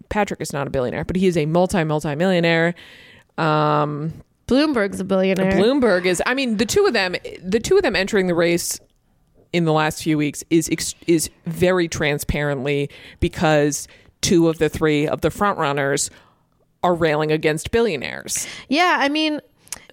[0.08, 2.74] patrick is not a billionaire but he is a multi multi millionaire
[3.38, 4.12] um
[4.48, 5.52] bloomberg's a billionaire.
[5.52, 6.20] Bloomberg is.
[6.26, 8.80] I mean, the two of them, the two of them entering the race
[9.52, 10.68] in the last few weeks is
[11.06, 13.88] is very transparently because
[14.20, 16.10] two of the three of the front runners
[16.82, 18.46] are railing against billionaires.
[18.68, 19.40] Yeah, I mean,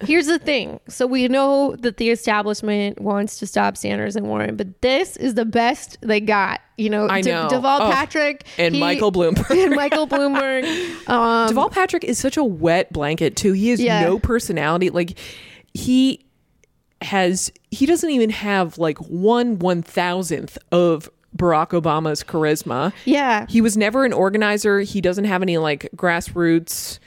[0.02, 0.78] here's the thing.
[0.88, 5.34] So we know that the establishment wants to stop Sanders and Warren, but this is
[5.34, 6.60] the best they got.
[6.76, 7.48] You know, I De- know.
[7.50, 9.50] Deval Oh, Patrick and he- Michael Bloomberg.
[9.64, 10.64] and Michael Bloomberg.
[11.08, 13.52] Um, Deval Patrick is such a wet blanket too.
[13.52, 14.02] He has Yeah.
[14.02, 14.90] no personality.
[14.90, 15.16] Like
[15.72, 16.25] he
[17.02, 22.92] has he doesn't even have like one one thousandth of Barack Obama's charisma.
[23.04, 24.80] yeah, He was never an organizer.
[24.80, 26.98] He doesn't have any like grassroots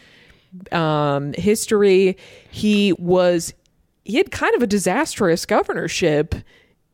[0.71, 2.17] um, history.
[2.51, 3.53] He was
[4.05, 6.35] he had kind of a disastrous governorship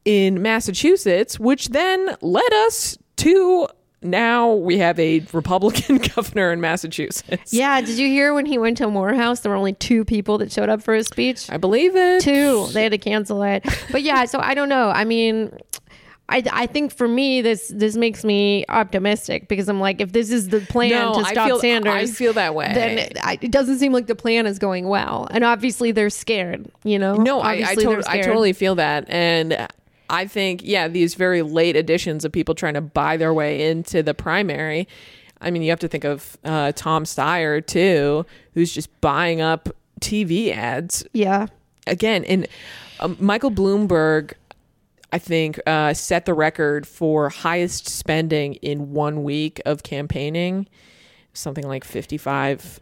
[0.06, 3.68] in Massachusetts, which then led us to
[4.06, 7.54] now we have a Republican governor in Massachusetts.
[7.54, 7.82] yeah.
[7.82, 9.42] Did you hear when he went to Morehouse?
[9.42, 11.50] There were only two people that showed up for his speech.
[11.50, 12.22] I believe it.
[12.22, 12.68] Two.
[12.74, 13.66] They had to cancel it.
[13.92, 14.90] But yeah, so I don't know.
[14.90, 15.58] I mean.
[16.28, 20.32] I, I think for me this this makes me optimistic because I'm like if this
[20.32, 22.72] is the plan No, to I stop feel- Sanders I feel that way.
[22.74, 26.10] then it, I, it doesn't seem like the plan is going well and obviously they're
[26.10, 29.06] scared you know No, I, I, Obviously they're I totally feel that.
[29.08, 29.68] And
[30.10, 34.04] I think, yeah, these very late additions of people trying to buy their way into
[34.04, 34.88] the primary.
[35.42, 39.70] I mean, you have to think of uh, Tom Steyer, too, who's just buying up
[40.02, 41.04] TV ads.
[41.14, 41.48] yeah
[41.88, 42.48] Again, and
[43.00, 44.34] um, Michael Bloomberg,
[45.12, 50.68] I think, uh, set the record for highest spending in one week of campaigning,
[51.34, 52.80] something like 55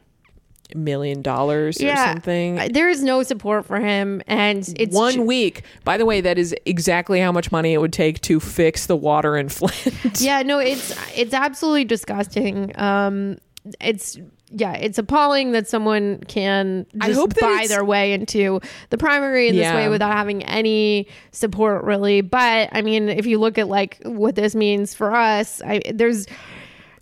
[0.75, 5.63] million dollars or something there is no support for him and it's one ju- week.
[5.83, 8.95] By the way, that is exactly how much money it would take to fix the
[8.95, 10.19] water in Flint.
[10.21, 13.37] yeah no it's it's absolutely disgusting um
[13.79, 14.17] it's
[14.49, 19.47] yeah it's appalling that someone can I just hope buy their way into the primary
[19.49, 19.75] in this Yeah.
[19.75, 24.35] way without having any support really but i mean if you look at like what
[24.35, 26.25] this means for us I, there's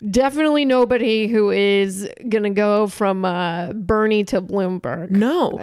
[0.09, 5.59] definitely nobody who is gonna go from uh bernie to bloomberg No.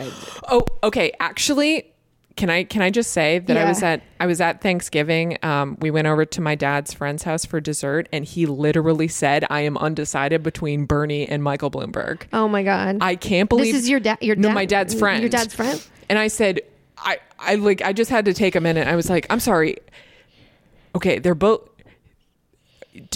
[0.48, 1.12] Oh, okay.
[1.18, 1.92] Actually,
[2.36, 5.38] can I can I just say that I was at I was at Thanksgiving.
[5.42, 9.44] Um, we went over to my dad's friend's house for dessert, and he literally said,
[9.50, 13.82] "I am undecided between Bernie and Michael Bloomberg." oh my god I can't believe this
[13.82, 15.20] is your dad your No, dad my dad's friend.
[15.20, 16.60] your dad's friend And I said,
[16.96, 18.86] I, I like, I just had to take a minute.
[18.88, 19.76] I was like, I'm sorry.
[20.94, 21.68] Okay, they're both.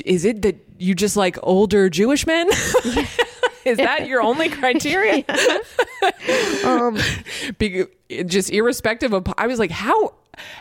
[0.05, 2.49] Is it that you just like older Jewish men?
[3.65, 5.25] Is that your only criteria?
[6.65, 6.99] um
[7.59, 7.85] Be,
[8.27, 9.33] just irrespective of.
[9.39, 10.15] I was like, how,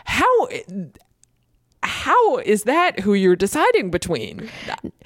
[0.04, 0.48] how,
[1.82, 4.48] how is that who you're deciding between?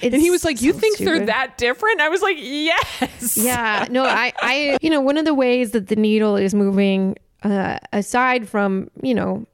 [0.03, 2.01] and he was like, you so think they're that different?
[2.01, 3.37] I was like, yes.
[3.37, 7.17] yeah no i i you know one of the ways that the needle is moving
[7.43, 9.47] uh aside from you know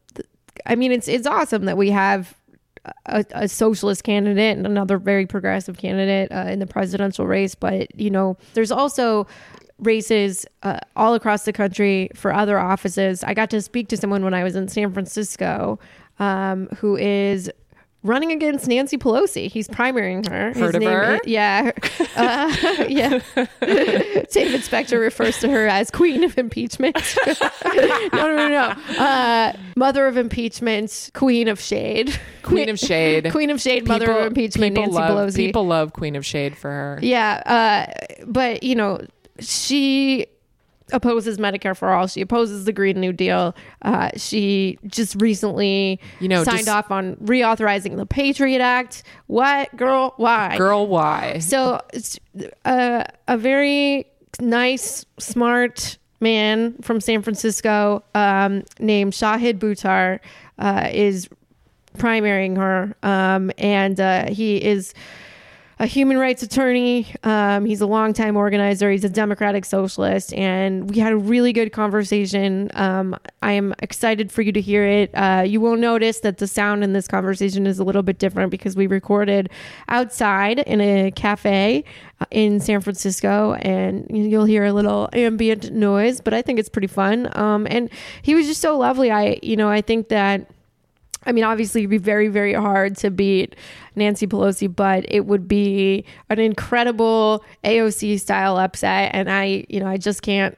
[0.66, 2.34] i mean it's it's awesome that we have
[3.06, 7.94] a, a socialist candidate and another very progressive candidate uh, in the presidential race but
[7.98, 9.26] you know there's also
[9.78, 13.24] races uh, all across the country for other offices.
[13.24, 15.78] I got to speak to someone when i was in san francisco
[16.18, 17.50] um, who is
[18.02, 19.50] running against Nancy Pelosi.
[19.50, 20.52] He's primarying her.
[20.52, 21.20] Heard of her?
[21.24, 21.72] yeah.
[22.14, 22.54] Uh,
[22.88, 23.08] yeah.
[23.62, 26.96] David Spector refers to her as queen of impeachment.
[27.26, 27.34] no,
[28.12, 28.98] no, no, no.
[28.98, 32.18] Uh, mother of impeachment, queen of shade.
[32.42, 33.30] Queen of Shade.
[33.30, 35.36] Queen of shade, mother of impeachment, people Nancy love, Pelosi.
[35.36, 36.98] People love Queen of Shade for her.
[37.00, 39.06] Yeah, uh, but you know,
[39.38, 40.26] she
[40.92, 42.06] opposes Medicare for all.
[42.06, 43.54] She opposes the Green New Deal.
[43.82, 49.02] Uh, she just recently, You know, signed just- off on reauthorizing the Patriot Act.
[49.26, 50.14] What, girl?
[50.16, 50.56] Why?
[50.56, 51.38] Girl, why?
[51.38, 52.18] So, it's,
[52.64, 54.06] uh, a very
[54.40, 60.20] nice, smart man from San Francisco um, named Shahid Buttar
[60.58, 61.28] uh, is
[61.98, 64.94] primarying her, um, and uh, he is
[65.82, 67.08] a human rights attorney.
[67.24, 68.88] Um, he's a longtime organizer.
[68.92, 72.70] He's a democratic socialist, and we had a really good conversation.
[72.74, 75.10] Um, I am excited for you to hear it.
[75.12, 78.52] Uh, you will notice that the sound in this conversation is a little bit different
[78.52, 79.50] because we recorded
[79.88, 81.82] outside in a cafe
[82.20, 86.68] uh, in San Francisco, and you'll hear a little ambient noise, but I think it's
[86.68, 87.28] pretty fun.
[87.36, 87.90] Um, and
[88.22, 89.10] he was just so lovely.
[89.10, 90.48] I, you know, I think that.
[91.24, 93.56] I mean, obviously, it'd be very, very hard to beat
[93.94, 99.14] Nancy Pelosi, but it would be an incredible AOC style upset.
[99.14, 100.56] And I, you know, I just can't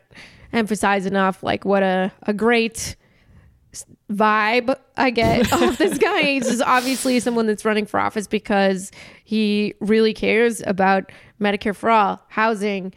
[0.52, 2.96] emphasize enough like what a, a great
[4.10, 6.22] vibe I get off this guy.
[6.22, 8.90] He's just obviously someone that's running for office because
[9.24, 12.92] he really cares about Medicare for all, housing,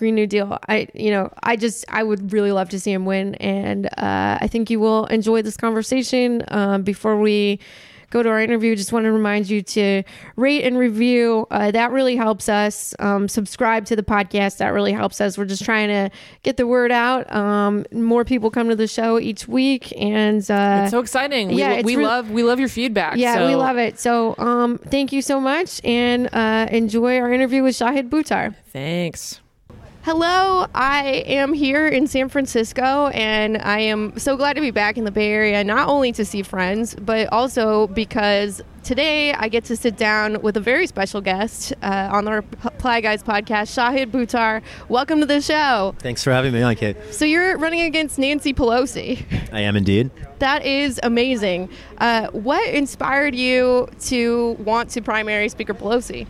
[0.00, 0.58] Green New Deal.
[0.66, 4.38] I, you know, I just, I would really love to see him win, and uh,
[4.40, 6.42] I think you will enjoy this conversation.
[6.48, 7.60] Um, before we
[8.08, 10.02] go to our interview, just want to remind you to
[10.36, 11.46] rate and review.
[11.50, 12.94] Uh, that really helps us.
[12.98, 14.56] Um, subscribe to the podcast.
[14.56, 15.36] That really helps us.
[15.36, 16.10] We're just trying to
[16.42, 17.30] get the word out.
[17.30, 21.48] Um, more people come to the show each week, and uh, It's so exciting.
[21.48, 23.18] We, yeah, it's we real- love we love your feedback.
[23.18, 24.00] yeah, so we love it.
[24.00, 28.54] So, um, thank you so much, and uh, enjoy our interview with Shahid Buttar.
[28.72, 29.40] Thanks.
[30.02, 34.96] Hello, I am here in San Francisco, and I am so glad to be back
[34.96, 39.64] in the Bay Area, not only to see friends, but also because today I get
[39.66, 44.10] to sit down with a very special guest uh, on the Reply Guys podcast, Shahid
[44.10, 44.62] Buttar.
[44.88, 45.94] Welcome to the show.
[45.98, 46.96] Thanks for having me on, Kate.
[47.10, 49.22] So, you're running against Nancy Pelosi.
[49.52, 50.10] I am indeed.
[50.38, 51.68] That is amazing.
[51.98, 56.26] Uh, what inspired you to want to primary Speaker Pelosi?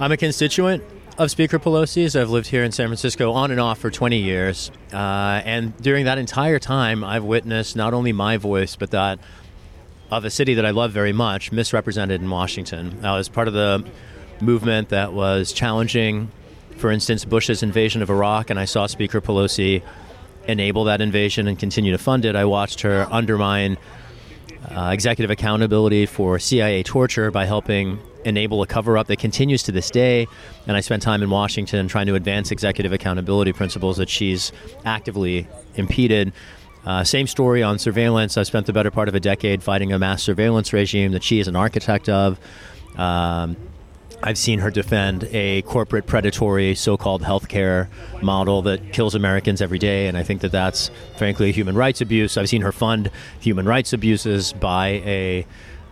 [0.00, 0.82] I'm a constituent
[1.18, 2.14] of Speaker Pelosi's.
[2.14, 4.70] I've lived here in San Francisco on and off for 20 years.
[4.92, 9.18] Uh, and during that entire time, I've witnessed not only my voice, but that
[10.12, 13.04] of a city that I love very much, misrepresented in Washington.
[13.04, 13.84] I was part of the
[14.40, 16.30] movement that was challenging,
[16.76, 19.82] for instance, Bush's invasion of Iraq, and I saw Speaker Pelosi
[20.46, 22.36] enable that invasion and continue to fund it.
[22.36, 23.76] I watched her undermine
[24.70, 27.98] uh, executive accountability for CIA torture by helping
[28.28, 30.26] enable a cover up that continues to this day.
[30.66, 34.52] And I spent time in Washington trying to advance executive accountability principles that she's
[34.84, 36.32] actively impeded.
[36.84, 38.36] Uh, same story on surveillance.
[38.36, 41.40] I spent the better part of a decade fighting a mass surveillance regime that she
[41.40, 42.38] is an architect of.
[42.96, 43.56] Um,
[44.20, 47.86] I've seen her defend a corporate predatory so-called healthcare
[48.20, 52.00] model that kills Americans every day, and I think that that's frankly a human rights
[52.00, 52.36] abuse.
[52.36, 55.46] I've seen her fund human rights abuses by a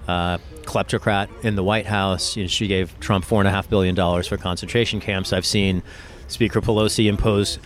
[0.08, 2.36] uh, kleptocrat in the White House.
[2.36, 5.32] You know, she gave Trump four and a half billion dollars for concentration camps.
[5.32, 5.82] I've seen
[6.28, 7.58] Speaker Pelosi impose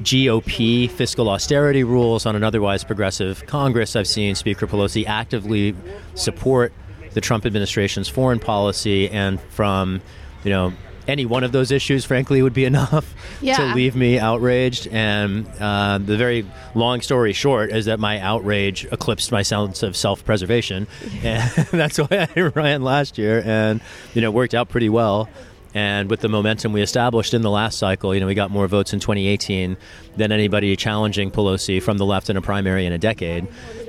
[0.00, 3.94] GOP fiscal austerity rules on an otherwise progressive Congress.
[3.94, 5.74] I've seen Speaker Pelosi actively
[6.14, 6.72] support
[7.12, 10.02] the Trump administration's foreign policy, and from
[10.42, 10.72] you know
[11.06, 13.56] any one of those issues, frankly, would be enough Yeah.
[13.58, 14.88] to leave me outraged.
[14.88, 19.96] And uh, the very long story short is that my outrage eclipsed my sense of
[19.96, 20.86] self-preservation,
[21.22, 23.80] and that's why I ran last year, and
[24.14, 25.28] you know worked out pretty well.
[25.76, 28.68] And with the momentum we established in the last cycle, you know, we got more
[28.68, 29.76] votes in 2018
[30.16, 33.48] than anybody challenging Pelosi from the left in a primary in a decade.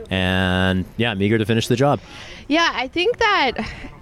[0.10, 2.00] And yeah, I'm eager to finish the job.
[2.48, 3.54] Yeah, I think that,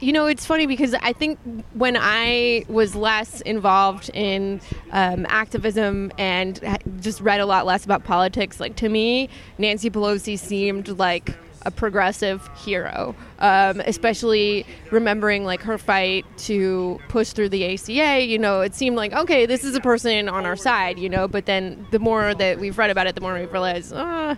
[0.02, 1.40] you know, it's funny because I think
[1.74, 4.60] when I was less involved in
[4.92, 6.60] um, activism and
[7.00, 11.34] just read a lot less about politics, like to me, Nancy Pelosi seemed like
[11.66, 18.26] a progressive hero, um, especially remembering like her fight to push through the ACA.
[18.26, 21.30] You know, it seemed like, okay, this is a person on our side, you know,
[21.30, 24.36] but then the more that we've read about it, the more we've realized, ah.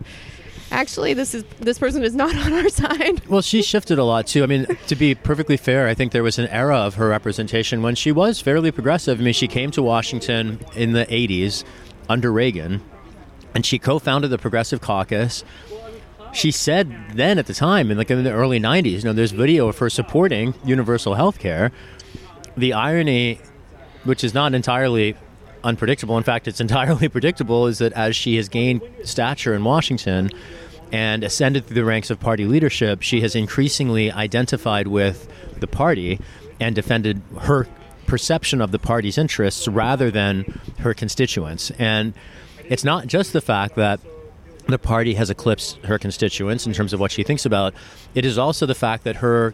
[0.71, 3.25] Actually, this is this person is not on our side.
[3.27, 4.43] Well, she shifted a lot too.
[4.43, 7.81] I mean, to be perfectly fair, I think there was an era of her representation
[7.81, 9.19] when she was fairly progressive.
[9.19, 11.63] I mean, she came to Washington in the 80s
[12.09, 12.81] under Reagan,
[13.53, 15.43] and she co founded the Progressive Caucus.
[16.33, 19.31] She said then at the time, in like in the early 90s, you know, there's
[19.31, 21.71] video of her supporting universal health care.
[22.57, 23.39] The irony,
[24.03, 25.15] which is not entirely
[25.65, 30.29] unpredictable, in fact, it's entirely predictable, is that as she has gained stature in Washington
[30.91, 35.27] and ascended through the ranks of party leadership, she has increasingly identified with
[35.59, 36.19] the party
[36.59, 37.67] and defended her
[38.05, 41.71] perception of the party's interests rather than her constituents.
[41.71, 42.13] And
[42.65, 43.99] it's not just the fact that
[44.67, 47.73] the party has eclipsed her constituents in terms of what she thinks about.
[48.13, 49.53] It is also the fact that her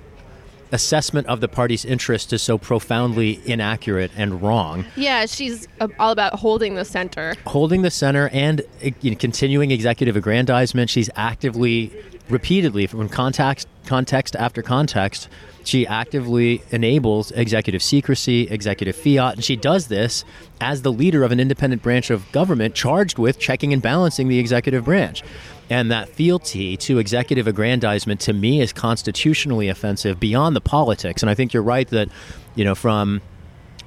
[0.71, 4.85] assessment of the party's interest is so profoundly inaccurate and wrong.
[4.95, 7.35] Yeah, she's uh, all about holding the center.
[7.45, 10.89] Holding the center and uh, you know, continuing executive aggrandizement.
[10.89, 11.91] She's actively,
[12.29, 15.27] repeatedly, from context, context after context,
[15.63, 20.25] she actively enables executive secrecy, executive fiat, and she does this
[20.59, 24.39] as the leader of an independent branch of government charged with checking and balancing the
[24.39, 25.23] executive branch.
[25.71, 31.23] And that fealty to executive aggrandizement to me is constitutionally offensive beyond the politics.
[31.23, 32.09] And I think you're right that,
[32.55, 33.21] you know, from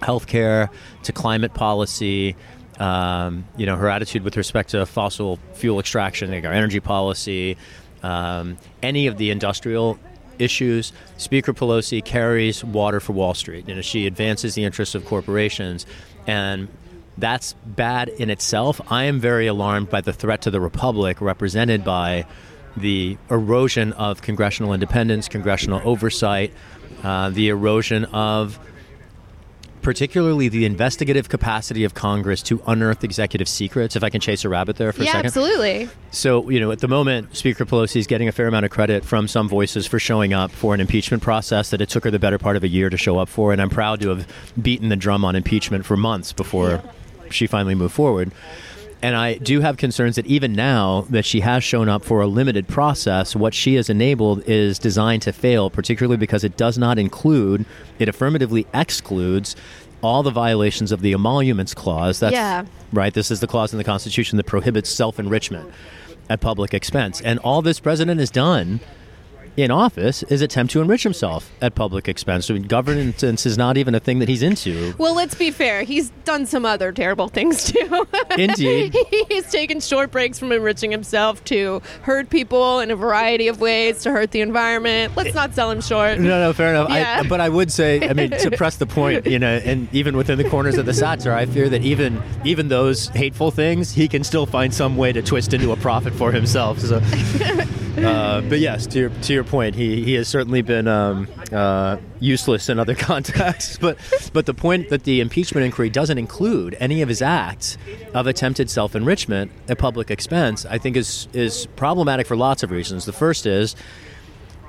[0.01, 0.71] healthcare
[1.03, 2.37] to climate policy,
[2.81, 7.59] um, you know, her attitude with respect to fossil fuel extraction, like our energy policy,
[8.03, 9.99] um, any of the industrial
[10.39, 13.69] issues, Speaker Pelosi carries water for Wall Street.
[13.69, 15.85] You know, she advances the interests of corporations,
[16.27, 16.69] and
[17.19, 18.81] that's bad in itself.
[18.91, 22.27] I am very alarmed by the threat to the republic represented by
[22.77, 26.53] the erosion of congressional independence, congressional oversight,
[27.03, 28.59] uh, the erosion of
[29.85, 33.95] particularly the investigative capacity of Congress to unearth executive secrets.
[33.95, 35.27] If I can chase a rabbit there for yeah, a second.
[35.27, 35.89] absolutely.
[36.11, 39.05] So, you know, at the moment, Speaker Pelosi is getting a fair amount of credit
[39.05, 42.19] from some voices for showing up for an impeachment process that it took her the
[42.19, 43.53] better part of a year to show up for.
[43.53, 44.27] And I'm proud to have
[44.61, 46.83] beaten the drum on impeachment for months before
[47.31, 48.31] she finally moved forward.
[49.03, 52.27] And I do have concerns that even now that she has shown up for a
[52.27, 56.99] limited process, what she has enabled is designed to fail, particularly because it does not
[56.99, 57.67] include,
[57.99, 59.57] it affirmatively excludes
[60.03, 62.19] all the violations of the emoluments clause.
[62.21, 62.65] That's Yeah.
[62.95, 63.13] right.
[63.13, 65.69] This is the clause in the Constitution that prohibits self enrichment
[66.31, 67.21] at public expense.
[67.21, 68.81] And all this president has done
[69.57, 72.51] in office is attempt to enrich himself at public expense.
[72.51, 74.95] I mean, governance is not even a thing that he's into.
[74.99, 75.83] Well, let's be fair.
[75.83, 78.07] He's done some other terrible things too.
[78.37, 78.97] Indeed.
[79.29, 84.03] He's taken short breaks from enriching himself to hurt people in a variety of ways
[84.03, 85.17] to hurt the environment.
[85.17, 86.19] Let's not sell him short.
[86.19, 86.91] No, no, fair enough.
[86.91, 87.21] Yeah.
[87.21, 90.17] I, but I would say, I mean, to press the point, you know, and even
[90.17, 94.09] within the corners of the satire, I fear that even even those hateful things, he
[94.09, 96.81] can still find some way to twist into a profit for himself.
[96.81, 97.01] So,
[97.99, 101.97] uh, but yes, to your to your point, he, he has certainly been um, uh,
[102.21, 103.79] useless in other contexts.
[103.79, 103.99] But
[104.33, 107.79] but the point that the impeachment inquiry doesn't include any of his acts
[108.15, 112.71] of attempted self enrichment at public expense, I think is is problematic for lots of
[112.71, 113.05] reasons.
[113.05, 113.77] The first is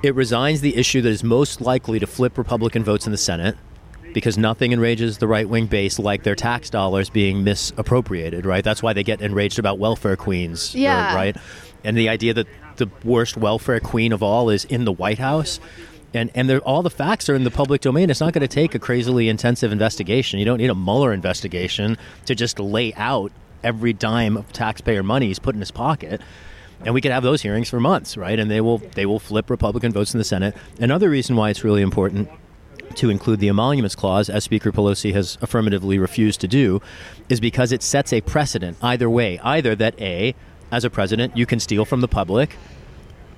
[0.02, 3.56] it resigns the issue that is most likely to flip Republican votes in the Senate
[4.12, 8.62] because nothing enrages the right wing base like their tax dollars being misappropriated, right?
[8.64, 11.14] That's why they get enraged about welfare queens, Yeah.
[11.14, 11.36] right?
[11.84, 12.46] And the idea that
[12.76, 15.60] the worst welfare queen of all is in the White House.
[16.14, 18.08] And, and all the facts are in the public domain.
[18.08, 20.38] It's not going to take a crazily intensive investigation.
[20.38, 25.26] You don't need a Mueller investigation to just lay out every dime of taxpayer money
[25.26, 26.20] he's put in his pocket
[26.84, 28.38] and we could have those hearings for months, right?
[28.38, 30.54] And they will they will flip Republican votes in the Senate.
[30.78, 32.28] Another reason why it's really important
[32.96, 36.80] to include the emoluments clause, as Speaker Pelosi has affirmatively refused to do,
[37.28, 39.38] is because it sets a precedent either way.
[39.40, 40.34] Either that a,
[40.70, 42.56] as a president, you can steal from the public,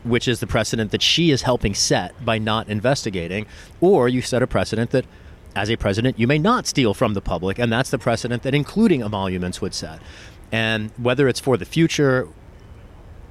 [0.04, 3.46] which is the precedent that she is helping set by not investigating,
[3.80, 5.04] or you set a precedent that.
[5.56, 8.54] As a president, you may not steal from the public, and that's the precedent that
[8.54, 9.98] including emoluments would set.
[10.52, 12.28] And whether it's for the future,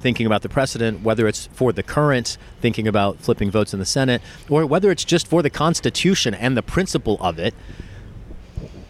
[0.00, 3.86] thinking about the precedent, whether it's for the current, thinking about flipping votes in the
[3.86, 4.20] Senate,
[4.50, 7.54] or whether it's just for the Constitution and the principle of it.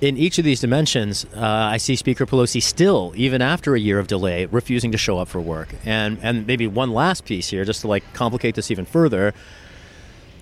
[0.00, 3.98] In each of these dimensions, uh, I see Speaker Pelosi still, even after a year
[3.98, 5.74] of delay, refusing to show up for work.
[5.84, 9.34] And and maybe one last piece here, just to like complicate this even further.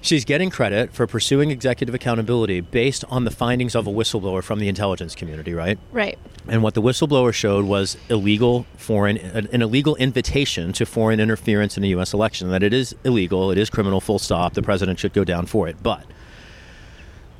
[0.02, 4.60] She's getting credit for pursuing executive accountability based on the findings of a whistleblower from
[4.60, 5.80] the intelligence community, right?
[5.90, 6.16] Right.
[6.46, 11.78] And what the whistleblower showed was illegal foreign, an an illegal invitation to foreign interference
[11.78, 12.12] in a U.S.
[12.12, 12.50] election.
[12.50, 14.02] That it is illegal, it is criminal.
[14.02, 14.52] Full stop.
[14.52, 15.82] The president should go down for it.
[15.82, 16.04] But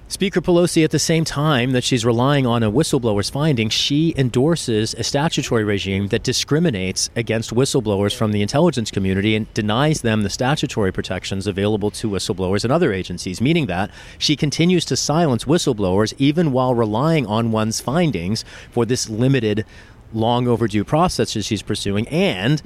[0.09, 4.95] Speaker Pelosi, at the same time that she's relying on a whistleblower's finding, she endorses
[4.95, 10.31] a statutory regime that discriminates against whistleblowers from the intelligence community and denies them the
[10.31, 16.15] statutory protections available to whistleblowers and other agencies, meaning that she continues to silence whistleblowers
[16.19, 19.65] even while relying on one's findings for this limited,
[20.13, 22.07] long overdue process that she's pursuing.
[22.09, 22.63] And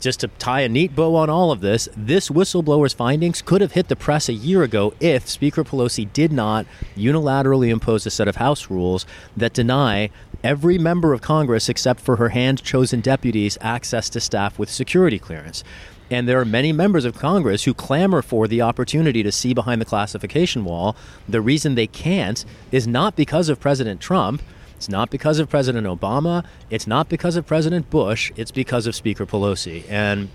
[0.00, 3.72] just to tie a neat bow on all of this, this whistleblower's findings could have
[3.72, 8.26] hit the press a year ago if Speaker Pelosi did not unilaterally impose a set
[8.26, 10.10] of House rules that deny
[10.42, 15.18] every member of Congress, except for her hand chosen deputies, access to staff with security
[15.18, 15.62] clearance.
[16.10, 19.80] And there are many members of Congress who clamor for the opportunity to see behind
[19.80, 20.96] the classification wall.
[21.28, 24.42] The reason they can't is not because of President Trump.
[24.80, 26.42] It's not because of President Obama.
[26.70, 28.32] It's not because of President Bush.
[28.34, 29.84] It's because of Speaker Pelosi.
[29.90, 30.30] And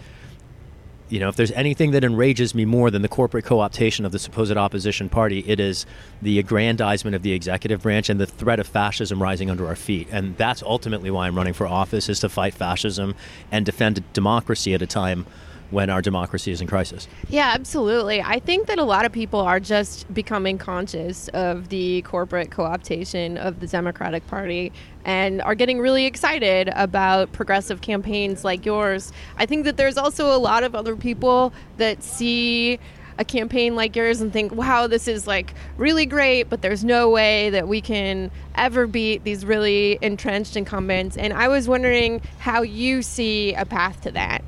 [1.09, 4.19] you know, if there's anything that enrages me more than the corporate co-optation of the
[4.19, 5.87] supposed opposition party, it is
[6.21, 10.07] the aggrandizement of the executive branch and the threat of fascism rising under our feet.
[10.11, 13.15] And that's ultimately why I'm running for office is to fight fascism
[13.51, 15.25] and defend democracy at a time
[15.71, 17.07] when our democracy is in crisis.
[17.29, 18.21] Yeah, absolutely.
[18.21, 22.63] I think that a lot of people are just becoming conscious of the corporate co
[22.63, 24.71] optation of the Democratic Party
[25.05, 29.11] and are getting really excited about progressive campaigns like yours.
[29.37, 32.79] I think that there's also a lot of other people that see
[33.17, 37.09] a campaign like yours and think, wow, this is like really great, but there's no
[37.09, 41.17] way that we can ever beat these really entrenched incumbents.
[41.17, 44.43] And I was wondering how you see a path to that.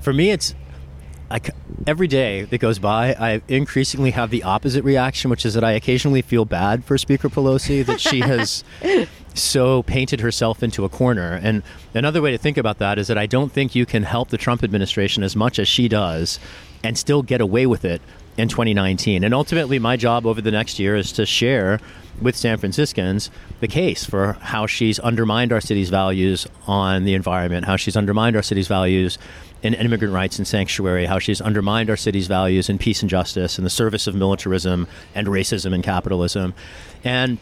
[0.00, 0.54] For me, it's
[1.30, 1.40] I,
[1.86, 5.72] every day that goes by, I increasingly have the opposite reaction, which is that I
[5.72, 8.64] occasionally feel bad for Speaker Pelosi that she has
[9.34, 11.38] so painted herself into a corner.
[11.42, 14.30] And another way to think about that is that I don't think you can help
[14.30, 16.40] the Trump administration as much as she does
[16.82, 18.00] and still get away with it
[18.38, 19.22] in 2019.
[19.22, 21.78] And ultimately, my job over the next year is to share
[22.22, 23.30] with San Franciscans
[23.60, 28.34] the case for how she's undermined our city's values on the environment, how she's undermined
[28.34, 29.18] our city's values
[29.62, 33.58] in immigrant rights and sanctuary, how she's undermined our city's values in peace and justice,
[33.58, 36.54] in the service of militarism and racism and capitalism.
[37.04, 37.38] And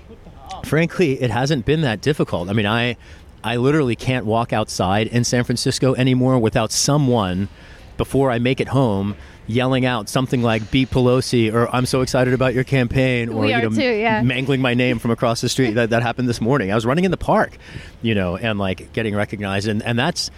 [0.64, 2.48] frankly, it hasn't been that difficult.
[2.48, 2.96] I mean, I
[3.44, 7.48] I literally can't walk outside in San Francisco anymore without someone
[7.96, 9.14] before I make it home
[9.46, 13.56] yelling out something like "Beat Pelosi" or "I'm so excited about your campaign" or you
[13.56, 14.22] know too, yeah.
[14.22, 15.74] mangling my name from across the street.
[15.74, 16.72] that that happened this morning.
[16.72, 17.56] I was running in the park,
[18.02, 20.30] you know, and like getting recognized, and and that's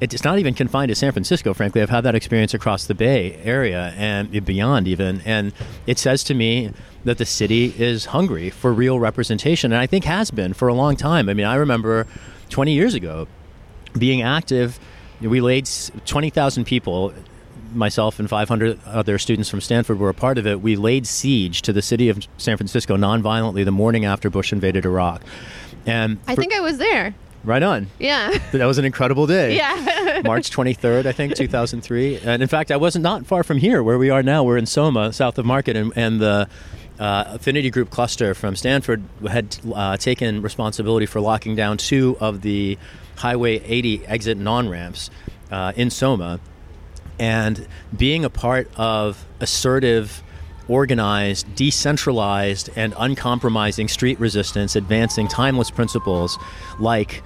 [0.00, 1.82] it's not even confined to San Francisco, frankly.
[1.82, 5.20] I've had that experience across the Bay Area and beyond, even.
[5.24, 5.52] And
[5.86, 6.72] it says to me
[7.04, 10.74] that the city is hungry for real representation, and I think has been for a
[10.74, 11.28] long time.
[11.28, 12.06] I mean, I remember
[12.50, 13.26] 20 years ago
[13.98, 14.78] being active.
[15.20, 15.68] We laid
[16.06, 17.12] 20,000 people,
[17.74, 20.60] myself and 500 other students from Stanford were a part of it.
[20.60, 24.84] We laid siege to the city of San Francisco nonviolently the morning after Bush invaded
[24.84, 25.22] Iraq.
[25.86, 27.14] And I for- think I was there.
[27.44, 27.88] Right on.
[27.98, 28.36] Yeah.
[28.52, 29.56] That was an incredible day.
[29.56, 30.22] Yeah.
[30.24, 32.18] March 23rd, I think, 2003.
[32.18, 34.44] And in fact, I wasn't not far from here where we are now.
[34.44, 36.48] We're in Soma, south of Market, and, and the
[36.98, 42.42] uh, Affinity Group cluster from Stanford had uh, taken responsibility for locking down two of
[42.42, 42.76] the
[43.16, 45.10] Highway 80 exit non ramps
[45.50, 46.40] uh, in Soma.
[47.18, 47.66] And
[47.96, 50.22] being a part of assertive,
[50.68, 56.38] organized, decentralized, and uncompromising street resistance, advancing timeless principles
[56.78, 57.22] like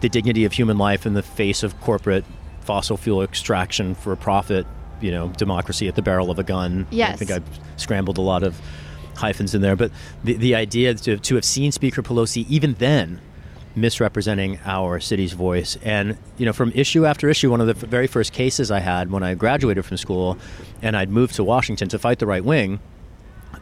[0.00, 2.24] the dignity of human life in the face of corporate
[2.60, 4.66] fossil fuel extraction for profit,
[5.00, 6.86] you know, democracy at the barrel of a gun.
[7.12, 8.60] I think I've scrambled a lot of
[9.16, 9.76] hyphens in there.
[9.76, 9.90] But
[10.22, 13.20] the, the idea to, to have seen Speaker Pelosi even then
[13.76, 15.76] misrepresenting our city's voice.
[15.82, 19.10] And, you know, from issue after issue, one of the very first cases I had
[19.10, 20.38] when I graduated from school
[20.82, 22.80] and I'd moved to Washington to fight the right wing,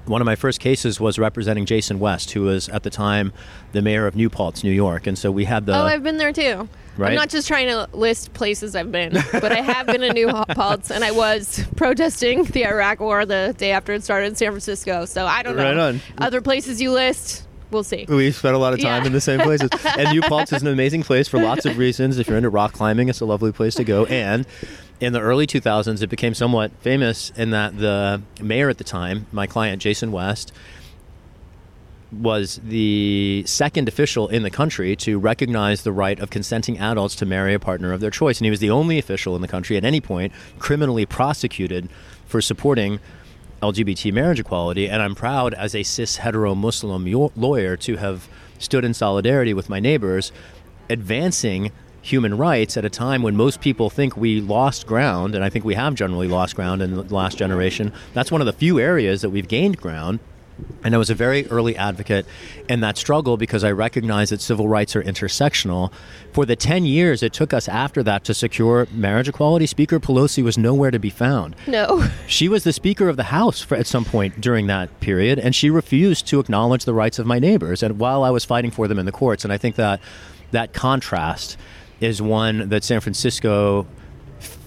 [0.06, 3.32] one of my first cases was representing Jason West, who was at the time
[3.72, 5.06] the mayor of New Paltz, New York.
[5.06, 5.74] And so we had the.
[5.74, 6.68] oh, I've been there too.
[6.96, 7.10] Right?
[7.10, 10.28] I'm not just trying to list places I've been, but I have been in New
[10.28, 14.48] Paltz, and I was protesting the Iraq War the day after it started in San
[14.50, 15.06] Francisco.
[15.06, 15.64] So I don't know.
[15.64, 16.00] Right on.
[16.18, 18.05] Other places you list, we'll see.
[18.09, 19.07] We've spent a lot of time Yeah.
[19.09, 19.70] in the same places.
[19.99, 22.18] and New Paltz is an amazing place for lots of reasons.
[22.18, 24.05] If you're into rock climbing, it's a lovely place to go.
[24.07, 24.47] And
[25.01, 29.27] in the early 2000s, it became somewhat famous in that the mayor at the time,
[29.33, 30.53] my client Jason West,
[32.12, 37.25] was the second official in the country to recognize the right of consenting adults to
[37.25, 38.39] marry a partner of their choice.
[38.39, 41.89] And he was the only official in the country at any point criminally prosecuted
[42.27, 43.01] for supporting
[43.62, 44.88] LGBT marriage equality.
[44.88, 47.04] And I'm proud as a cis hetero Muslim
[47.36, 50.32] lawyer to have stood in solidarity with my neighbors,
[50.90, 55.34] advancing human rights at a time when most people think we lost ground.
[55.34, 57.92] And I think we have generally lost ground in the last generation.
[58.12, 60.18] That's one of the few areas that we've gained ground.
[60.84, 62.26] And I was a very early advocate
[62.68, 65.92] in that struggle because I recognize that civil rights are intersectional.
[66.32, 70.42] For the 10 years it took us after that to secure marriage equality, Speaker Pelosi
[70.42, 71.56] was nowhere to be found.
[71.66, 72.08] No.
[72.26, 75.54] She was the Speaker of the House for, at some point during that period, and
[75.54, 77.82] she refused to acknowledge the rights of my neighbors.
[77.82, 80.00] And while I was fighting for them in the courts, and I think that
[80.52, 81.58] that contrast
[82.00, 83.86] is one that San Francisco,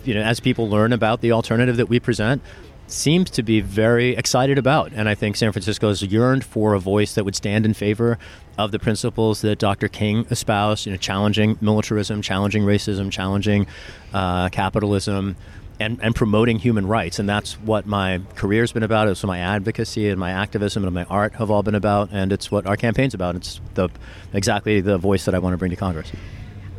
[0.04, 2.42] you know, as people learn about the alternative that we present,
[2.88, 4.92] seems to be very excited about.
[4.94, 8.18] And I think San Francisco has yearned for a voice that would stand in favor
[8.58, 9.88] of the principles that Dr.
[9.88, 13.68] King espoused, you know, challenging militarism, challenging racism, challenging
[14.14, 15.36] uh, capitalism,
[15.80, 17.20] and, and promoting human rights.
[17.20, 19.08] And that's what my career's been about.
[19.08, 22.10] It's what my advocacy and my activism and my art have all been about.
[22.12, 23.36] And it's what our campaign's about.
[23.36, 23.90] It's the
[24.34, 26.12] exactly the voice that I want to bring to Congress.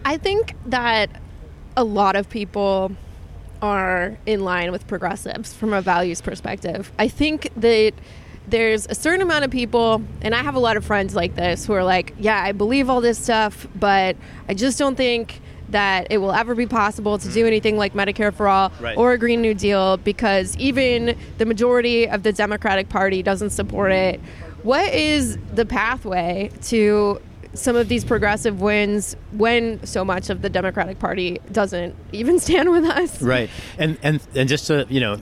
[0.05, 1.11] I think that
[1.77, 2.93] a lot of people
[3.67, 6.93] are in line with progressives from a values perspective.
[6.99, 7.93] I think that
[8.49, 11.67] there's a certain amount of people, and I have a lot of friends like this
[11.67, 14.17] who are like, yeah, I believe all this stuff, but
[14.49, 15.41] I just don't think
[15.71, 17.49] that it will ever be possible to do mm.
[17.49, 18.97] anything like Medicare for all Right.
[18.97, 23.91] or a Green New Deal because even the majority of the Democratic Party doesn't support
[23.91, 24.21] it.
[24.63, 27.21] What is the pathway to
[27.57, 32.71] some of these progressive wins when so much of the Democratic Party doesn't even stand
[32.71, 33.21] with us?
[33.21, 33.51] Right.
[33.79, 35.19] And and and just to you know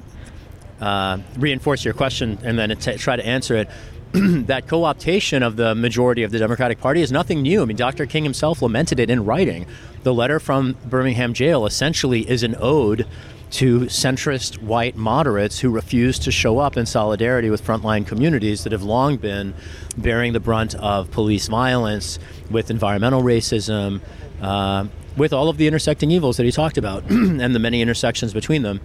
[0.81, 3.69] uh, reinforce your question and then t- try to answer it.
[4.47, 7.63] that co-optation of the majority of the Democratic Party is nothing new.
[7.63, 8.07] I mean, Dr.
[8.07, 9.67] King himself lamented it in writing.
[10.05, 13.09] The letter from Birmingham jail essentially is an ode
[13.55, 18.73] to centrist white moderates who refuse to show up in solidarity with frontline communities that
[18.73, 19.55] have long been
[19.97, 22.19] bearing the brunt of police violence,
[22.51, 24.01] with environmental racism,
[24.41, 24.87] uh,
[25.17, 28.63] with all of the intersecting evils that he talked about, and the many intersections between
[28.63, 28.81] them.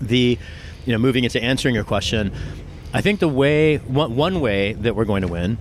[0.00, 0.38] The
[0.84, 2.32] you know moving into answering your question
[2.92, 5.58] i think the way one, one way that we're going to win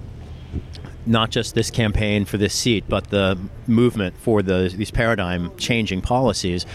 [1.06, 6.02] not just this campaign for this seat but the movement for the, these paradigm changing
[6.02, 6.66] policies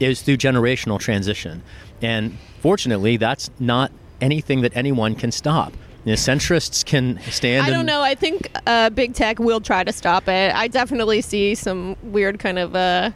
[0.00, 1.62] is through generational transition
[2.02, 5.72] and fortunately that's not anything that anyone can stop
[6.04, 8.00] you know, centrists can stand I don't know.
[8.00, 10.54] I think uh, big tech will try to stop it.
[10.54, 13.10] I definitely see some weird kind of uh,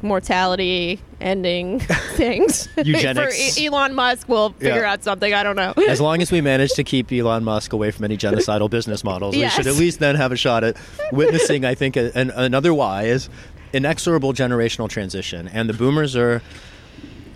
[0.00, 1.80] mortality ending
[2.16, 2.66] things.
[2.82, 3.52] Eugenics.
[3.54, 4.92] For E- Elon Musk will figure Yeah.
[4.92, 5.34] out something.
[5.34, 5.74] I don't know.
[5.86, 9.36] as long as we manage to keep Elon Musk away from any genocidal business models,
[9.36, 9.58] Yes.
[9.58, 10.78] we should at least then have a shot at
[11.12, 13.28] witnessing, I think, a, an, another wise,
[13.72, 15.48] inexorable generational transition.
[15.48, 16.42] And the boomers are,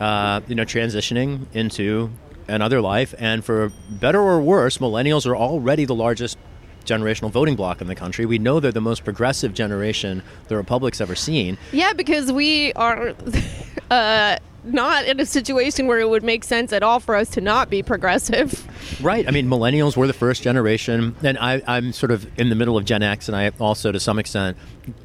[0.01, 2.11] uh, you know, transitioning into
[2.49, 3.15] another life.
[3.19, 6.39] And for better or worse, millennials are already the largest
[6.85, 8.27] generational voting bloc in the country.
[8.27, 11.57] We know they're the most progressive generation the Republic's ever seen.
[11.73, 13.15] Yeah, because we are
[13.91, 17.41] uh, not in a situation where it would make sense at all for us to
[17.41, 18.67] not be progressive.
[19.03, 19.27] Right.
[19.27, 22.77] I mean, millennials were the first generation, and I, I'm sort of in the middle
[22.77, 24.57] of Gen X, and I also, to some extent,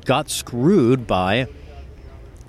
[0.05, 1.47] got screwed by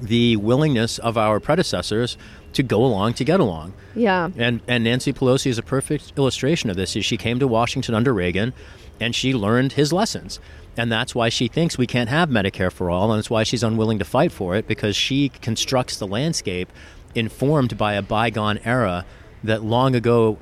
[0.00, 2.16] the willingness of our predecessors
[2.52, 3.72] to go along to get along.
[3.94, 4.30] Yeah.
[4.36, 6.90] And and Nancy Pelosi is a perfect illustration of this.
[6.90, 8.52] She came to Washington under Reagan,
[9.00, 10.40] and she learned his lessons.
[10.76, 13.62] And that's why she thinks we can't have Medicare for all, and it's why she's
[13.62, 16.70] unwilling to fight for it because she constructs the landscape
[17.14, 19.04] informed by a bygone era
[19.44, 20.38] that long ago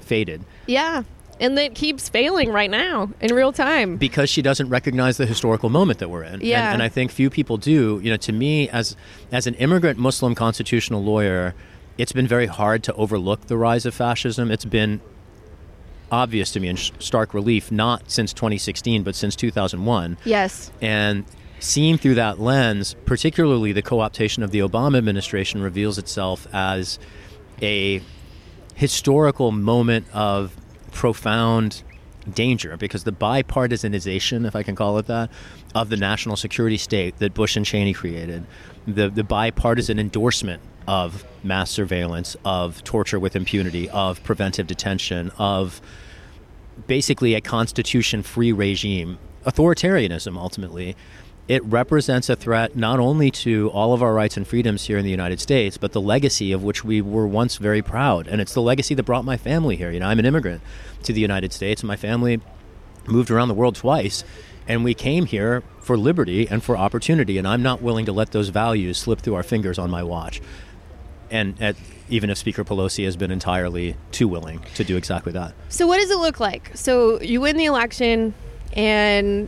[0.00, 0.44] faded.
[0.66, 1.02] Yeah.
[1.38, 3.96] And that keeps failing right now in real time.
[3.98, 6.40] because she doesn't recognize the historical moment that we're in.
[6.40, 6.64] Yeah.
[6.66, 8.00] And, and I think few people do.
[8.02, 8.96] You know, to me, as
[9.30, 11.54] as an immigrant Muslim constitutional lawyer,
[11.98, 14.50] it's been very hard to overlook the rise of fascism.
[14.50, 15.02] It's been
[16.10, 20.16] obvious to me in sh- stark relief, not since 2016, but since 2001.
[20.24, 20.70] Yes.
[20.80, 21.24] And
[21.66, 26.98] seen through that lens, particularly the co optation of the Obama administration reveals itself as
[27.60, 28.00] a
[28.74, 30.56] historical moment of
[30.92, 31.82] profound
[32.32, 35.30] danger because the bipartisanization, if I can call it that,
[35.74, 38.46] of the national security state that Bush and Cheney created,
[38.86, 45.80] the, the bipartisan endorsement of mass surveillance, of torture with impunity, of preventive detention, of
[46.86, 50.96] basically a constitution free regime, authoritarianism ultimately,
[51.48, 55.04] it represents a threat not only to all of our rights and freedoms here in
[55.04, 58.26] the United States, but the legacy of which we were once very proud.
[58.26, 59.90] And it's the legacy that brought my family here.
[59.90, 60.60] You know, I'm an immigrant
[61.04, 62.40] to the United States, my family
[63.06, 64.24] moved around the world twice.
[64.68, 68.32] And we came here for liberty and for opportunity, and I'm not willing to let
[68.32, 70.40] those values slip through our fingers on my watch.
[71.30, 71.76] And at,
[72.08, 75.54] even if Speaker Pelosi has been entirely too willing to do exactly that.
[75.68, 76.72] So what does it look like?
[76.74, 78.34] So you win the election
[78.72, 79.46] and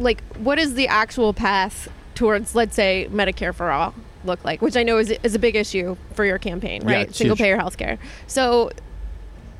[0.00, 3.94] like what is the actual path towards let's say Medicare for all
[4.24, 7.08] look like, which I know is is a big issue for your campaign, right?
[7.08, 7.44] it's Single huge.
[7.44, 7.98] payer healthcare.
[8.26, 8.70] So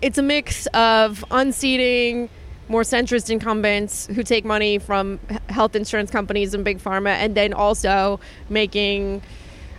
[0.03, 2.29] it's a mix of unseating
[2.69, 5.19] more centrist incumbents who take money from
[5.49, 9.23] health insurance companies and big pharma and then also making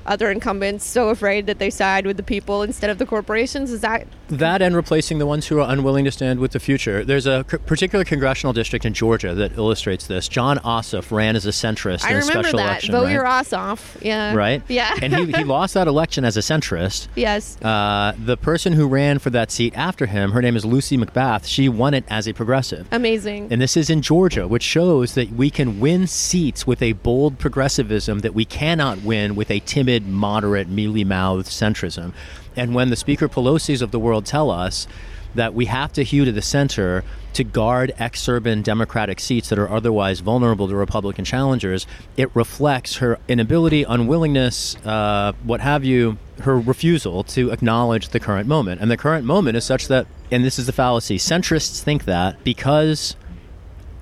[0.05, 3.81] other incumbents so afraid that they side with the people instead of the corporations is
[3.81, 7.03] that That and replacing the ones who are unwilling to stand with the future.
[7.03, 10.27] There's a c- particular congressional district in Georgia that illustrates this.
[10.27, 12.65] Jon Ossoff ran as a centrist I in a remember special that.
[12.65, 12.91] election.
[12.93, 13.11] Vote right?
[13.13, 13.97] your ass off.
[14.01, 14.33] Yeah.
[14.33, 14.61] Right?
[14.67, 14.95] Yeah.
[15.01, 17.07] and he, he lost that election as a centrist.
[17.15, 17.61] yes.
[17.61, 21.45] Uh, the person who ran for that seat after him, her name is Lucy McBath,
[21.45, 22.87] she won it as a progressive.
[22.91, 23.49] Amazing.
[23.51, 27.37] And this is in Georgia, which shows that we can win seats with a bold
[27.37, 32.13] progressivism that we cannot win with a timid mid moderate, mealy mouthed centrism.
[32.55, 34.87] And when the Speaker Pelosi's of the world tell us
[35.35, 39.69] that we have to hew to the center to guard exurban Democratic seats that are
[39.69, 41.85] otherwise vulnerable to Republican challengers,
[42.15, 48.47] it reflects her inability, unwillingness, uh, what have you, her refusal to acknowledge the current
[48.47, 48.79] moment.
[48.79, 52.41] And the current moment is such that, and this is the fallacy, centrists think that
[52.45, 53.17] because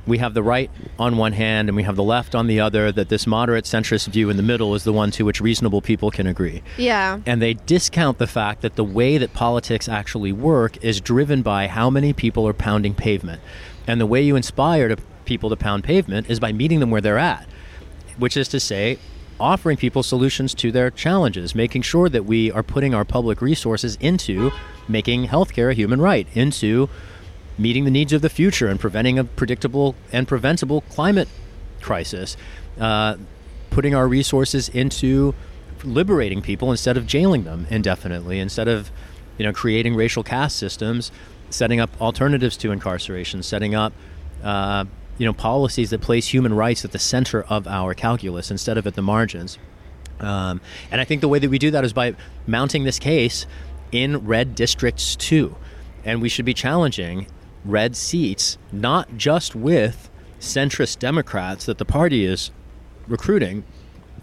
[0.10, 2.92] we have the right on one hand and we have the left on the other,
[2.92, 6.12] that this moderate centrist view in the middle is the one to which reasonable people
[6.12, 6.62] can agree.
[6.78, 7.20] Yeah.
[7.26, 11.68] And they discount the fact that the way that politics actually work is driven by
[11.68, 13.42] how many people are pounding pavement.
[13.88, 17.02] And the way you inspire to people to pound pavement is by meeting them where
[17.02, 17.48] they're at,
[18.18, 18.98] which is to say,
[19.40, 23.98] offering people solutions to their challenges, making sure that we are putting our public resources
[24.02, 24.52] into
[24.88, 26.90] making healthcare a human right, into
[27.60, 31.28] meeting the needs of the future and preventing a predictable and preventable climate
[31.82, 32.38] crisis,
[32.80, 33.18] uh,
[33.70, 35.36] putting our resources into
[35.84, 38.90] liberating people instead of jailing them indefinitely, instead of
[39.38, 41.12] you know creating racial caste systems,
[41.50, 43.94] setting up alternatives to incarceration, setting up
[44.44, 44.86] uh,
[45.18, 48.88] you know policies that place human rights at the center of our calculus instead of
[48.88, 49.58] at the margins.
[50.20, 50.60] Um,
[50.92, 53.46] and I think the way that we do that is by mounting this case
[53.92, 55.56] in red districts too.
[56.04, 57.28] And we should be challenging
[57.66, 62.52] red seats, not just with centrist Democrats that the party is
[63.08, 63.64] recruiting,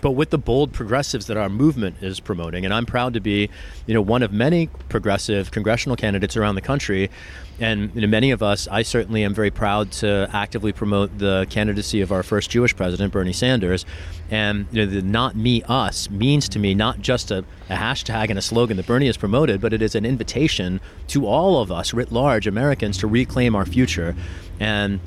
[0.01, 2.65] but with the bold progressives that our movement is promoting.
[2.65, 3.51] And I'm proud to be,
[3.87, 7.11] you know, one of many progressive congressional candidates around the country.
[7.59, 11.47] And you know, many of us, I certainly am very proud to actively promote the
[11.49, 13.87] candidacy of our first Jewish president, Bernie Sanders.
[14.31, 18.29] And you know, the "not me, us" means to me not just a, a hashtag
[18.29, 21.73] and a slogan that Bernie has promoted, but it is an invitation to all of
[21.73, 24.15] us, writ large, Americans, to reclaim our future.
[24.61, 25.01] And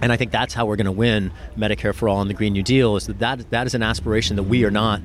[0.00, 2.54] and I think that's how we're going to win Medicare for all and the Green
[2.54, 5.00] New Deal is that, that that is an aspiration that we are not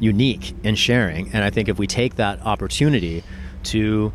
[0.00, 1.32] unique in sharing.
[1.32, 3.22] And I think if we take that opportunity
[3.64, 4.12] to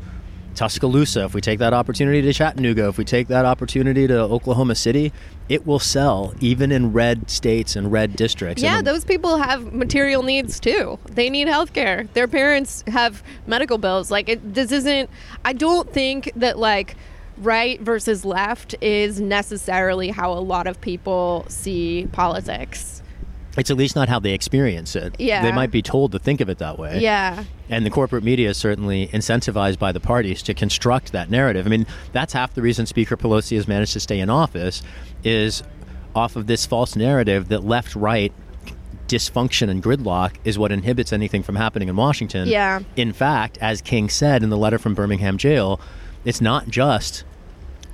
[0.55, 4.75] Tuscaloosa, if we take that opportunity to Chattanooga, if we take that opportunity to Oklahoma
[4.75, 5.11] City,
[5.49, 8.63] it will sell even in red states and red districts.
[8.63, 10.97] Yeah, And those people have material needs too.
[11.05, 12.07] They need health care.
[12.13, 14.09] Their parents have medical bills.
[14.09, 15.09] Like, it, this isn't,
[15.43, 16.95] I don't think that, like,
[17.37, 22.94] right versus left is necessarily how a lot of people see politics.
[23.57, 25.15] It's at least not how they experience it.
[25.19, 25.41] Yeah.
[25.41, 26.99] They might be told to think of it that way.
[26.99, 27.43] Yeah.
[27.69, 31.65] And the corporate media is certainly incentivized by the parties to construct that narrative.
[31.65, 34.81] I mean, that's half the reason Speaker Pelosi has managed to stay in office
[35.23, 35.63] is
[36.13, 38.31] off of this false narrative that left right
[39.07, 42.47] dysfunction and gridlock is what inhibits anything from happening in Washington.
[42.47, 42.81] Yeah.
[42.95, 45.79] In fact, as King said in the letter from Birmingham jail,
[46.23, 47.23] it's not just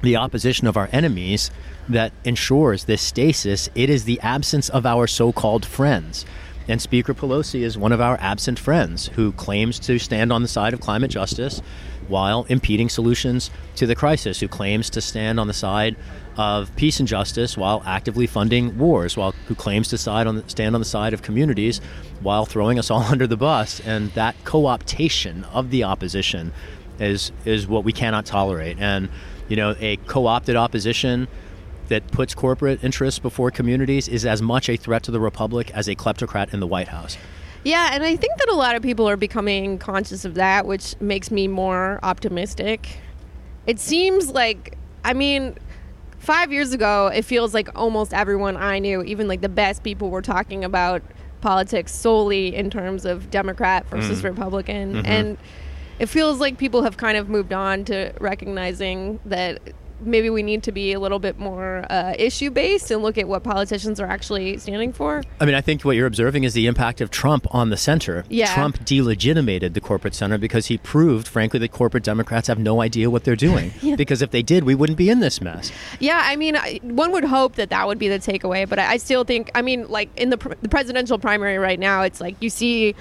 [0.01, 1.51] the opposition of our enemies
[1.91, 6.25] that ensures this stasis, it is the absence of our so called friends.
[6.67, 10.47] And Speaker Pelosi is one of our absent friends who claims to stand on the
[10.47, 11.61] side of climate justice
[12.07, 15.95] while impeding solutions to the crisis, who claims to stand on the side
[16.37, 20.75] of peace and justice while actively funding wars, while who claims to side on stand
[20.75, 21.81] on the side of communities
[22.21, 23.79] while throwing us all under the bus.
[23.81, 26.53] And that co-optation of the opposition
[26.99, 28.77] is is what we cannot tolerate.
[28.79, 29.09] And
[29.47, 31.27] you know, a co-opted opposition
[31.91, 35.89] that puts corporate interests before communities is as much a threat to the republic as
[35.89, 37.17] a kleptocrat in the White House.
[37.65, 40.95] Yeah, and I think that a lot of people are becoming conscious of that, which
[41.01, 42.97] makes me more optimistic.
[43.67, 45.57] It seems like, I mean,
[46.17, 50.09] five years ago, it feels like almost everyone I knew, even like the best people,
[50.09, 51.03] were talking about
[51.41, 54.27] politics solely in terms of Democrat versus mm-hmm.
[54.27, 54.93] Republican.
[54.93, 55.05] Mm-hmm.
[55.05, 55.37] And
[55.99, 59.59] it feels like people have kind of moved on to recognizing that
[60.01, 63.27] maybe we need to be a little bit more uh, issue based and look at
[63.27, 65.23] what politicians are actually standing for.
[65.39, 68.25] I mean, I think what you're observing is the impact of Trump on the center.
[68.29, 68.53] Yeah.
[68.53, 73.09] Trump delegitimated the corporate center because he proved, frankly, that corporate Democrats have no idea
[73.09, 73.73] what they're doing.
[73.81, 73.95] yeah.
[73.95, 75.71] Because if they did, we wouldn't be in this mess.
[75.99, 78.93] Yeah, I mean, I- one would hope that that would be the takeaway, but I,
[78.93, 82.21] I still think, I mean, like in the, pr- the presidential primary right now, it's
[82.21, 82.95] like you see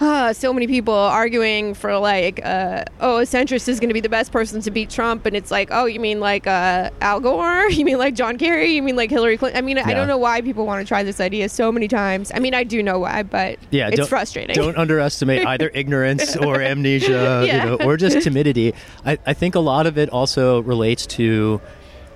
[0.00, 4.00] uh, so many people arguing for like, uh, oh, a centrist is going to be
[4.00, 7.20] the best person to beat Trump, and it's like, oh, you mean like uh, Al
[7.20, 7.68] Gore?
[7.70, 8.72] You mean like John Kerry?
[8.72, 9.58] You mean like Hillary Clinton?
[9.58, 12.32] I mean, I don't know why people want to try this idea so many times.
[12.34, 14.54] I mean, I do know why, but Yeah, it's don't- frustrating.
[14.56, 17.64] Don't underestimate either ignorance or amnesia, Yeah.
[17.64, 18.74] you know, or just timidity.
[19.06, 21.60] I, I think a lot of it also relates to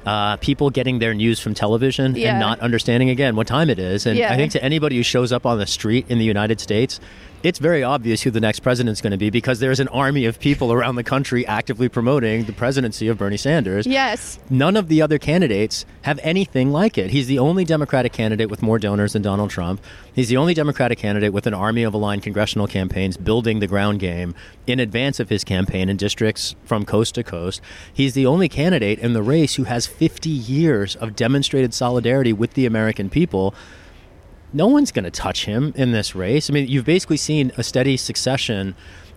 [0.05, 2.31] uh, people getting their news from television Yeah.
[2.33, 4.07] and not understanding again what time it is.
[4.07, 4.33] And Yeah.
[4.33, 7.01] I think to anybody who shows up on the street in the United States
[7.43, 10.41] it's very obvious who the next president's going to be because there's an army of
[10.41, 13.87] people around the country actively promoting the presidency of Bernie Sanders.
[13.87, 14.39] Yes.
[14.51, 17.11] None of the other candidates have anything like it.
[17.11, 19.81] He's the only Democratic candidate with more donors than Donald Trump.
[20.15, 24.01] He's the only Democratic candidate with an army of aligned congressional campaigns building the ground
[24.01, 24.35] game
[24.67, 27.61] in advance of his campaign in districts from coast to coast.
[27.93, 32.55] He's the only candidate in the race who has 50 years of demonstrated solidarity with
[32.55, 33.55] the American people
[34.53, 36.49] no one's going to touch him in this race.
[36.49, 38.75] I mean, you've basically seen a steady succession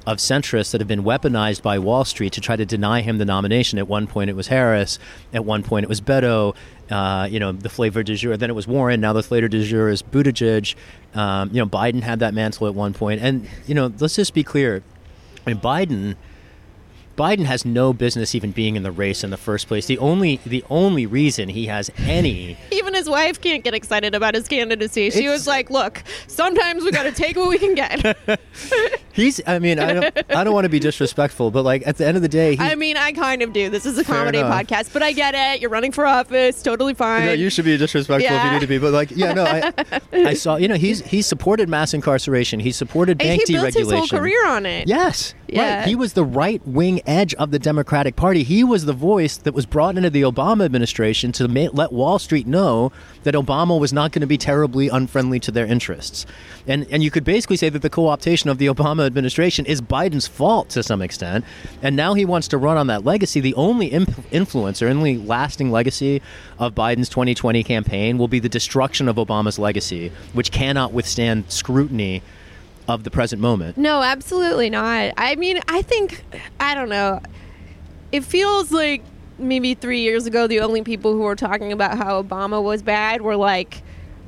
[0.08, 3.26] of centrists that have been weaponized by Wall Street to try to deny him the
[3.26, 3.78] nomination.
[3.78, 4.98] At one point, it was Harris.
[5.34, 6.56] At one point, it was Beto.
[6.90, 8.36] Uh, you know, the flavor du jour.
[8.36, 9.02] Then it was Warren.
[9.02, 10.74] Now the flavor du jour is Buttigieg.
[11.14, 13.22] Um, you know, Biden had that mantle at one point.
[13.22, 14.82] And you know, let's just be clear.
[15.46, 16.16] I mean, Biden
[17.20, 19.86] Biden has no business even being in the race in the first place.
[19.88, 24.34] The only the only reason he has any Even his wife can't get excited about
[24.36, 25.10] his candidacy.
[25.10, 28.18] She It's- was like, "Look, sometimes we got to take what we can get."
[29.12, 32.08] he's I mean I don't I don't want to be disrespectful, but like at the
[32.08, 33.70] end of the day, he, I mean, I kind of do.
[33.70, 34.54] This is a comedy enough.
[34.66, 35.62] podcast, but I get it.
[35.62, 37.26] You're running for office, totally fine.
[37.26, 39.74] No, you should be disrespectful if you need to be, but like, yeah, no, I,
[40.14, 43.68] I saw, you know, he's he's supported mass incarceration, he supported and bank he built
[43.74, 43.80] deregulation.
[43.80, 44.88] his whole career on it.
[44.88, 45.80] Yes, Yeah.
[45.80, 45.88] right.
[45.88, 48.44] He was the right wing edge of the Democratic Party.
[48.44, 52.20] He was the voice that was brought into the Obama administration to ma- let Wall
[52.20, 52.92] Street know
[53.24, 56.26] that Obama was not going to be terribly unfriendly to their interests.
[56.68, 60.28] And and you could basically say that the co-optation of the Obama administration is Biden's
[60.28, 61.44] fault to some extent.
[61.82, 63.40] And now he wants to run on that legacy.
[63.40, 66.22] The only imp- influence or only lasting legacy
[66.60, 72.22] of Biden's 2020 campaign will be the destruction of Obama's legacy, which cannot withstand scrutiny
[72.96, 73.78] of the present moment.
[73.78, 75.14] No, absolutely not.
[75.18, 76.24] I mean, I think
[76.60, 77.22] I don't know.
[78.12, 79.04] It feels like
[79.38, 83.22] maybe three years ago, the only people who were talking about how Obama was bad
[83.22, 83.82] were like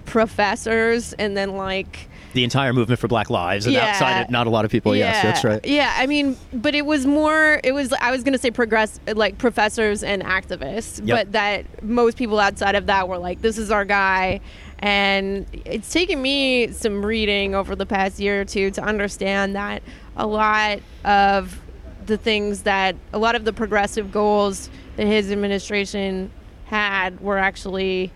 [0.06, 3.88] professors, and then like the entire movement for Black Lives, and Yeah.
[3.90, 4.96] outside it, not a lot of people.
[4.96, 5.60] Yes, that's right.
[5.66, 7.60] Yeah, I mean, but it was more.
[7.64, 7.92] It was.
[7.94, 11.18] I was going to say progress, like professors and activists, Yep.
[11.18, 14.40] but that most people outside of that were like, "This is our guy."
[14.82, 19.84] And it's taken me some reading over the past year or two to understand that
[20.18, 21.60] a lot of
[22.06, 26.32] the things that a lot of the progressive goals that his administration
[26.66, 28.12] had were actually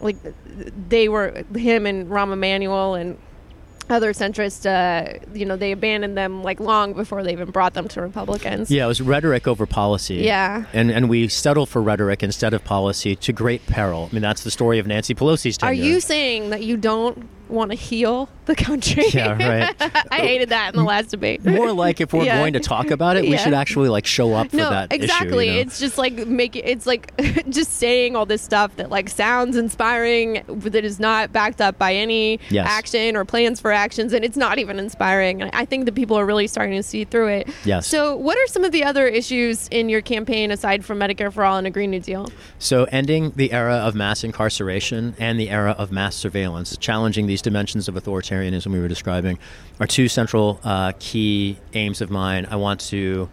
[0.00, 0.16] like
[0.88, 3.18] they were him and Rahm Emanuel and
[3.90, 7.88] other centrists, uh, you know, they abandoned them like long before they even brought them
[7.88, 8.70] to Republicans.
[8.70, 10.16] Yeah, it was rhetoric over policy.
[10.16, 10.64] Yeah.
[10.72, 14.08] and and we settle for rhetoric instead of policy to great peril.
[14.10, 15.70] I mean, that's the story of Nancy Pelosi's tenure.
[15.70, 19.04] Are you saying that you don't want to heal the country?
[19.12, 19.74] Yeah, right.
[20.10, 21.44] I hated that in the last debate.
[21.44, 22.38] More like if we're Yeah.
[22.38, 23.36] going to talk about it, we Yeah.
[23.38, 25.46] should actually like show up for no, that issue, exactly.
[25.48, 25.60] you know?
[25.60, 26.62] It's just like making.
[26.64, 27.12] It's like
[27.48, 31.78] just saying all this stuff that like sounds inspiring, but that is not backed up
[31.78, 32.66] by any Yes.
[32.68, 35.42] action or plans for actions, and it's not even inspiring.
[35.42, 37.48] And I think that people are really starting to see through it.
[37.64, 37.86] Yes.
[37.86, 41.44] So, what are some of the other issues in your campaign aside from Medicare for
[41.44, 42.30] All and a Green New Deal?
[42.58, 47.37] So, ending the era of mass incarceration and the era of mass surveillance, challenging these
[47.42, 49.38] dimensions of authoritarianism we were describing,
[49.80, 52.46] are two central uh, key aims of mine.
[52.50, 53.28] I want to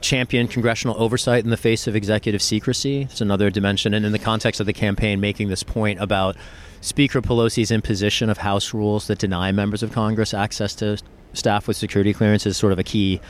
[0.00, 3.02] champion congressional oversight in the face of executive secrecy.
[3.02, 3.94] It's another dimension.
[3.94, 6.36] And in the context of the campaign, making this point about
[6.80, 10.98] Speaker Pelosi's imposition of House rules that deny members of Congress access to
[11.32, 13.20] staff with security clearance is sort of a key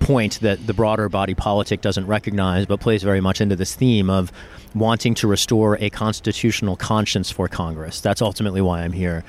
[0.00, 4.10] point that the broader body politic doesn't recognize, but plays very much into this theme
[4.10, 4.32] of
[4.74, 8.00] wanting to restore a constitutional conscience for Congress.
[8.00, 9.24] That's ultimately why I'm here.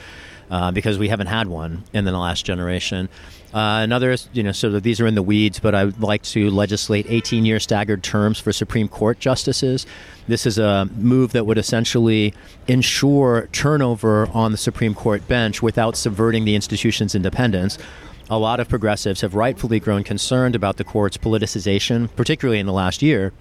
[0.49, 3.09] Uh, because we haven't had one in the last generation.
[3.51, 6.51] Uh, another, you know, so these are in the weeds, but I would like to
[6.51, 9.87] legislate 18 year staggered terms for Supreme Court justices.
[10.27, 12.33] This is a move that would essentially
[12.67, 17.79] ensure turnover on the Supreme Court bench without subverting the institution's independence
[18.29, 22.73] a lot of progressives have rightfully grown concerned about the court's politicization, particularly in the
[22.73, 23.33] last year.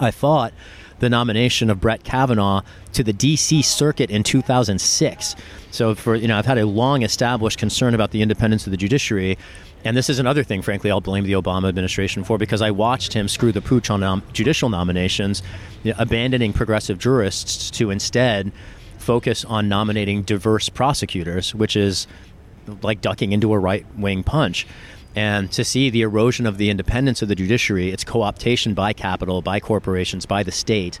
[0.00, 0.52] I thought
[1.00, 3.62] the nomination of Brett Kavanaugh to the D.C.
[3.62, 5.36] Circuit in 2006.
[5.70, 8.76] So, for you know, I've had a long established concern about the independence of the
[8.76, 9.38] judiciary.
[9.84, 13.12] And this is another thing, frankly, I'll blame the Obama administration for because I watched
[13.12, 15.42] him screw the pooch on nom- judicial nominations,
[15.84, 18.50] you know, abandoning progressive jurists to instead
[18.98, 22.06] focus on nominating diverse prosecutors, which is
[22.82, 24.66] like ducking into a right wing punch.
[25.18, 28.92] And to see the erosion of the independence of the judiciary, its co optation by
[28.92, 31.00] capital, by corporations, by the state,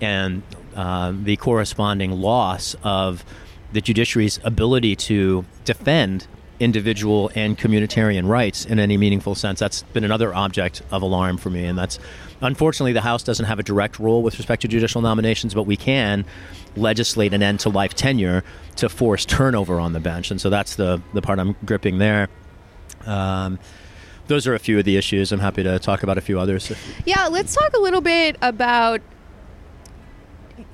[0.00, 0.42] and
[0.74, 3.24] uh, the corresponding loss of
[3.72, 6.26] the judiciary's ability to defend
[6.58, 9.60] individual and communitarian rights in any meaningful sense.
[9.60, 11.64] That's been another object of alarm for me.
[11.64, 12.00] And that's
[12.40, 15.76] unfortunately the House doesn't have a direct role with respect to judicial nominations, but we
[15.76, 16.24] can
[16.74, 18.42] legislate an end to life tenure
[18.74, 20.32] to force turnover on the bench.
[20.32, 22.28] And so that's the, the part I'm gripping there.
[23.06, 23.58] Um,
[24.28, 25.32] those are a few of the issues.
[25.32, 26.72] I'm happy to talk about a few others.
[27.04, 29.00] Yeah, let's talk a little bit about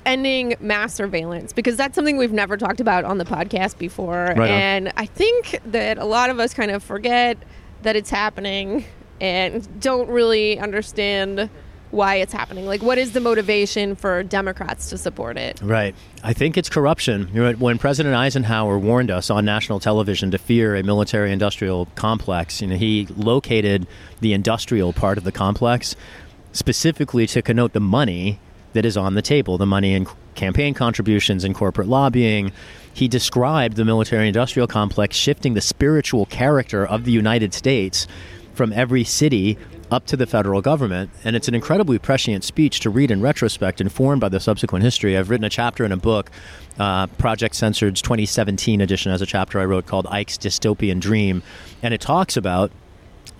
[0.05, 4.35] ending mass surveillance because that's something we've never talked about on the podcast before.
[4.37, 7.39] Right and I think that a lot of us kind of forget
[7.83, 8.85] that it's happening
[9.20, 11.51] and don't really understand
[11.91, 12.66] why it's happening.
[12.66, 15.61] Like, what is the motivation for Democrats to support it?
[15.62, 15.95] Right.
[16.22, 17.28] I think it's corruption.
[17.59, 22.66] When President Eisenhower warned us on national television to fear a military industrial complex, you
[22.66, 23.86] know, he located
[24.20, 25.97] the industrial part of the complex
[26.53, 28.39] specifically to connote the money
[28.72, 32.53] that is on the table, the money in campaign contributions and corporate lobbying.
[32.93, 38.07] He described the military industrial complex shifting the spiritual character of the United States
[38.55, 39.57] from every city
[39.91, 41.11] up to the federal government.
[41.24, 45.16] And it's an incredibly prescient speech to read in retrospect, informed by the subsequent history.
[45.16, 46.30] I've written a chapter in a book,
[46.78, 51.43] uh, Project Censored's 2017 edition, as a chapter I wrote called Ike's Dystopian Dream.
[51.82, 52.70] And it talks about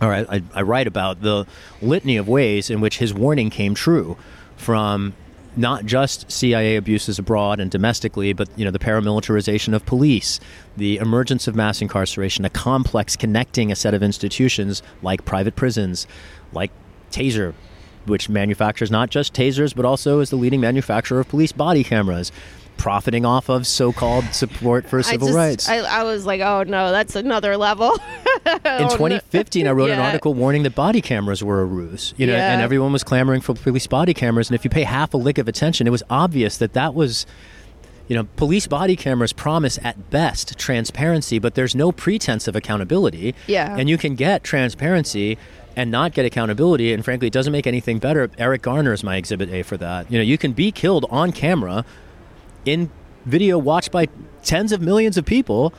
[0.01, 1.47] or I, I write about the
[1.83, 4.17] litany of ways in which his warning came true
[4.57, 5.15] from
[5.57, 10.39] not just CIA abuses abroad and domestically, but you know the paramilitarization of police,
[10.77, 16.07] the emergence of mass incarceration, a complex connecting a set of institutions like private prisons,
[16.53, 16.71] like
[17.11, 17.55] Taser,
[18.07, 22.31] which manufactures not just tasers but also is the leading manufacturer of police body cameras,
[22.77, 25.69] profiting off of so-called support for civil I just, rights.
[25.69, 27.93] I, I was like, oh no, that's another level.
[28.47, 32.33] in 2015 i wrote an article warning that body cameras were a ruse you know
[32.35, 32.53] Yeah.
[32.53, 35.39] and everyone was clamoring for police body cameras and if you pay half a lick
[35.39, 37.27] of attention it was obvious that that was
[38.07, 43.35] you know police body cameras promise at best transparency but there's no pretense of accountability
[43.49, 43.77] Yeah.
[43.77, 45.37] and you can get transparency
[45.79, 48.29] and not get accountability and frankly it doesn't make anything better.
[48.37, 50.11] Eric garner is my exhibit a for that.
[50.11, 51.85] You know you can be killed on camera
[52.65, 52.91] in
[53.25, 54.09] video watched by
[54.43, 55.73] tens of millions of people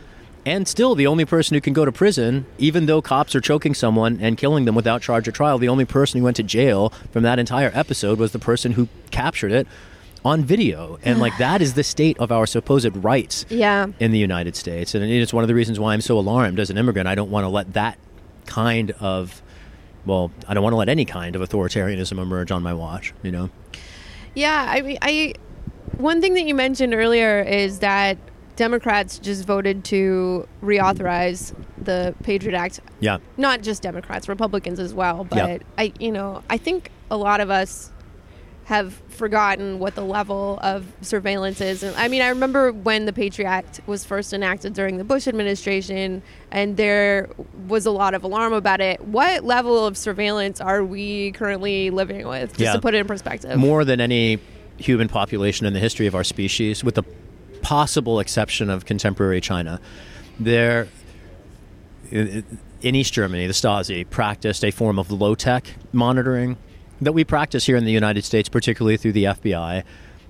[0.45, 3.73] and still the only person who can go to prison even though cops are choking
[3.73, 6.93] someone and killing them without charge or trial the only person who went to jail
[7.11, 9.67] from that entire episode was the person who captured it
[10.23, 10.97] on video.
[11.03, 13.87] And like that is the state of our supposed rights Yeah.
[13.99, 14.95] in the United States.
[14.95, 17.07] And it's one of the reasons why I'm so alarmed as an immigrant.
[17.07, 17.97] I don't want to let that
[18.45, 19.41] kind of
[20.09, 23.31] well I don't want to let any kind of authoritarianism emerge on my watch you
[23.31, 23.49] know
[24.35, 25.33] Yeah, I mean, I
[25.97, 28.17] one thing that you mentioned earlier is that
[28.55, 32.81] Democrats just voted to reauthorize the Patriot Act.
[32.99, 35.23] yeah Not just Democrats, Republicans as well.
[35.23, 35.57] But Yeah.
[35.77, 37.91] I, you know, I think a lot of us
[38.69, 41.81] have forgotten what the level of surveillance is.
[41.81, 45.27] And I mean, I remember when the Patriot Act was first enacted during the Bush
[45.27, 47.29] administration, and there
[47.67, 49.01] was a lot of alarm about it.
[49.03, 52.51] What level of surveillance are we currently living with?
[52.51, 52.73] Just Yeah.
[52.73, 53.57] to put it in perspective.
[53.57, 54.37] more than any
[54.77, 57.03] human population in the history of our species, with the
[57.63, 59.81] possible exception of contemporary China.
[60.39, 60.89] There,
[62.11, 62.45] in
[62.83, 66.57] East Germany, the Stasi practiced a form of low tech monitoring
[67.01, 69.83] that we practice here in the United States, particularly through the FBI.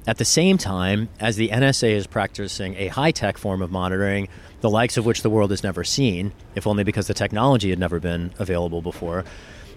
[0.07, 4.27] At the same time as the NSA is practicing a high tech form of monitoring,
[4.61, 7.79] the likes of which the world has never seen, if only because the technology had
[7.79, 9.25] never been available before.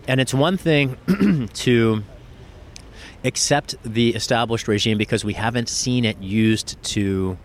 [0.09, 0.97] And it's one thing
[1.55, 2.03] to
[3.25, 7.39] accept the established regime because we haven't seen it used to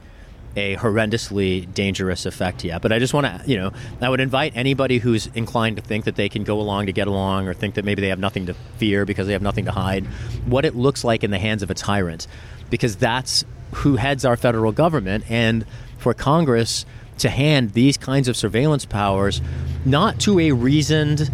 [0.57, 2.81] a horrendously dangerous effect yet.
[2.81, 6.05] But I just want to, you know, I would invite anybody who's inclined to think
[6.05, 8.47] that they can go along to get along or think that maybe they have nothing
[8.47, 10.05] to fear because they have nothing to hide,
[10.45, 12.27] what it looks like in the hands of a tyrant.
[12.69, 13.45] Because that's
[13.75, 15.29] who heads our federal government.
[15.29, 15.65] And
[15.99, 16.85] for Congress
[17.19, 19.41] to hand these kinds of surveillance powers
[19.85, 21.29] not to a reasoned,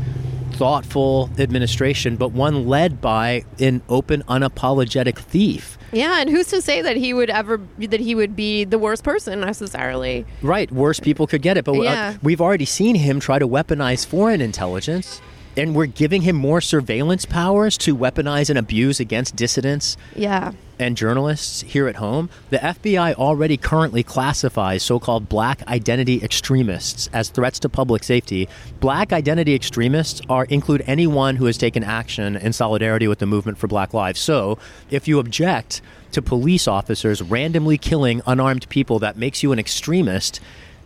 [0.53, 5.77] thoughtful administration, but one led by an open, unapologetic thief.
[5.91, 9.03] Yeah, and who's to say that he would ever that he would be the worst
[9.03, 10.25] person necessarily?
[10.41, 14.05] Right, worse people could get it, but uh, we've already seen him try to weaponize
[14.05, 15.21] foreign intelligence,
[15.55, 20.51] and we're giving him more surveillance powers to weaponize and abuse against dissidents Yeah.
[20.79, 22.29] and journalists here at home.
[22.49, 28.49] The FBI already currently classifies so called black identity extremists as threats to public safety.
[28.79, 33.57] Black identity extremists are include anyone who has taken action in solidarity with the movement
[33.57, 34.19] for black lives.
[34.19, 34.57] So,
[34.89, 35.81] if you object
[36.13, 40.39] to police officers randomly killing unarmed people, that makes you an extremist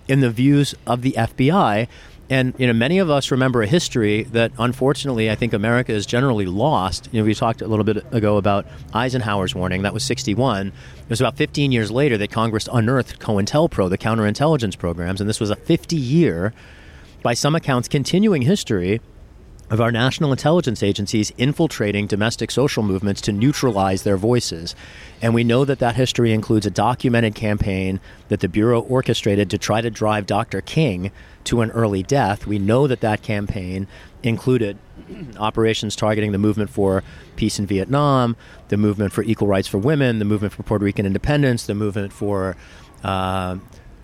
[0.08, 1.88] in the views of the FBI.
[2.30, 6.06] And you know, many of us remember a history that, unfortunately, I think America has
[6.06, 7.08] generally lost.
[7.12, 9.84] You know, we talked a little bit ago about Eisenhower's warning.
[9.84, 10.68] That was 61.
[10.68, 15.40] It was about 15 years later that Congress unearthed COINTELPRO, the counterintelligence programs, and this
[15.40, 16.54] was a 50-year,
[17.24, 19.00] by some accounts, continuing history
[19.70, 24.76] of our national intelligence agencies infiltrating domestic social movements to neutralize their voices.
[25.22, 28.00] And we know that that history includes a documented campaign
[28.30, 30.62] that the Bureau orchestrated to try to drive Dr.
[30.62, 31.12] King
[31.46, 32.48] to an early death.
[32.48, 33.88] We know that that campaign
[34.24, 34.78] included
[35.38, 37.04] operations targeting the movement for
[37.36, 38.36] peace in Vietnam,
[38.70, 42.12] the movement for equal rights for women, the movement for Puerto Rican independence, the movement
[42.12, 42.56] for
[43.04, 43.58] uh,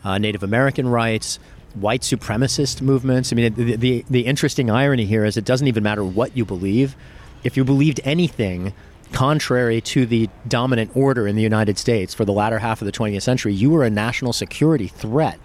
[0.04, 1.40] uh, Native American rights,
[1.74, 3.32] white supremacist movements.
[3.32, 6.46] I mean, the, the, the interesting irony here is it doesn't even matter what you
[6.46, 6.96] believe.
[7.44, 8.74] If you believed anything
[9.12, 12.92] contrary to the dominant order in the United States for the latter half of the
[12.92, 15.40] 20th century, you were a national security threat,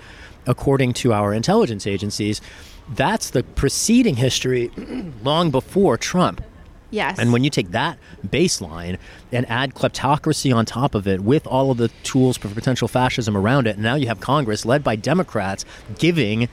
[0.47, 2.41] according to our intelligence agencies.
[2.89, 4.71] That's the preceding history
[5.23, 6.43] long before Trump.
[6.91, 7.19] Yes.
[7.19, 8.99] And when you take that baseline
[9.31, 13.37] and add kleptocracy on top of it with all of the tools for potential fascism
[13.37, 15.65] around it, and now you have Congress led by Democrats
[15.99, 16.49] giving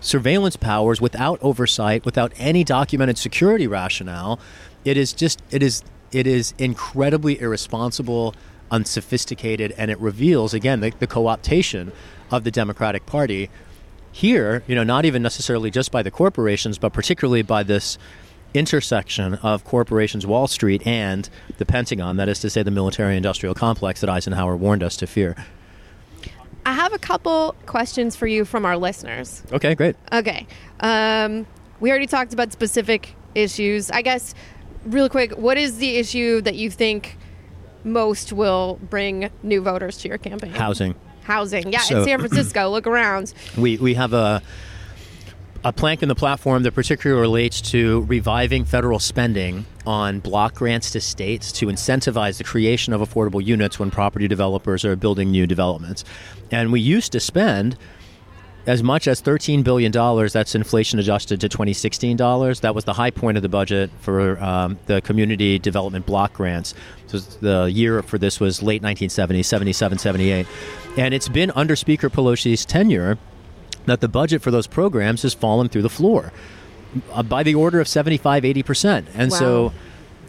[0.00, 4.38] surveillance powers without oversight, without any documented security rationale,
[4.84, 8.34] it is just it is it is incredibly irresponsible,
[8.70, 11.92] unsophisticated, and it reveals again the, the co-optation
[12.30, 13.50] of the Democratic Party.
[14.10, 17.98] Here, you know, not even necessarily just by the corporations, but particularly by this
[18.54, 21.28] intersection of corporations, Wall Street, and
[21.58, 25.06] the Pentagon, that is to say, the military industrial complex that Eisenhower warned us to
[25.06, 25.36] fear.
[26.66, 29.42] I have a couple questions for you from our listeners.
[29.52, 29.96] Okay, great.
[30.12, 30.46] Okay.
[30.80, 31.46] Um,
[31.80, 33.90] we already talked about specific issues.
[33.90, 34.34] I guess,
[34.84, 37.16] real quick, what is the issue that you think
[37.84, 40.50] most will bring new voters to your campaign?
[40.50, 40.94] Housing.
[41.22, 41.72] Housing.
[41.72, 42.68] Yeah, So- in San Francisco.
[42.70, 43.32] Look around.
[43.56, 44.42] We, we have a,
[45.64, 50.90] a plank in the platform that particularly relates to reviving federal spending on block grants
[50.92, 55.46] to states to incentivize the creation of affordable units when property developers are building new
[55.46, 56.04] developments.
[56.50, 57.76] And we used to spend
[58.68, 59.90] as much as $13 billion.
[59.90, 62.60] That's inflation adjusted to 2016 dollars.
[62.60, 66.74] That was the high point of the budget for um, the community development block grants.
[67.06, 70.46] So the year for this was late 1970s, 77, 78.
[70.98, 73.18] And it's been under Speaker Pelosi's tenure
[73.88, 76.32] that the budget for those programs has fallen through the floor
[77.12, 79.06] uh, by the order of 75, 80%.
[79.14, 79.72] And so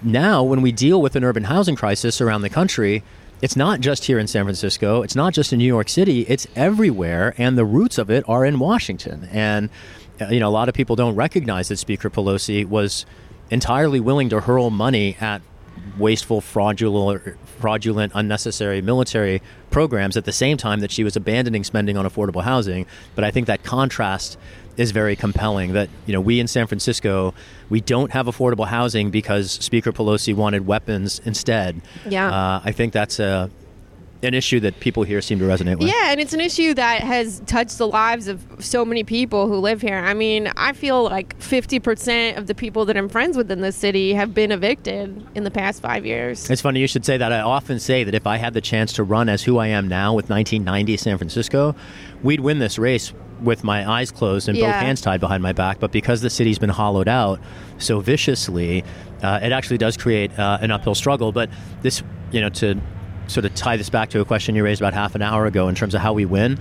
[0.02, 3.04] now when we deal with an urban housing crisis around the country,
[3.42, 6.46] it's not just here in San Francisco, it's not just in New York City, it's
[6.56, 9.30] everywhere, and the roots of it are in Washington.
[9.32, 9.70] And,
[10.20, 13.06] uh, you know, a lot of people don't recognize that Speaker Pelosi was
[13.50, 15.42] entirely willing to hurl money at
[15.98, 21.98] wasteful, fraudulent, fraudulent, unnecessary military programs at the same time that she was abandoning spending
[21.98, 22.86] on affordable housing.
[23.16, 24.38] But I think that contrast
[24.78, 25.74] is very compelling.
[25.74, 27.34] That you know, we in San Francisco,
[27.70, 31.82] we don't have affordable housing because Speaker Pelosi wanted weapons instead.
[32.08, 32.32] Yeah.
[32.32, 33.50] uh, I think that's a
[34.22, 35.88] an issue that people here seem to resonate with.
[35.88, 39.56] Yeah, and it's an issue that has touched the lives of so many people who
[39.56, 39.98] live here.
[39.98, 43.78] I mean, I feel like 50% of the people that I'm friends with in this
[43.78, 46.50] city have been evicted in the past five years.
[46.50, 47.32] It's funny you should say that.
[47.32, 49.88] I often say that if I had the chance to run as who I am
[49.88, 51.76] now with 1990 San Francisco,
[52.22, 55.80] we'd win this race with my eyes closed and both hands tied behind my back.
[55.80, 57.40] But because the city's been hollowed out
[57.78, 58.84] so viciously,
[59.24, 61.32] uh, it actually does create uh, an uphill struggle.
[61.32, 61.50] But
[61.82, 62.82] this, you know, to
[63.30, 65.68] sort of tie this back to a question you raised about half an hour ago
[65.68, 66.60] in terms of how we win.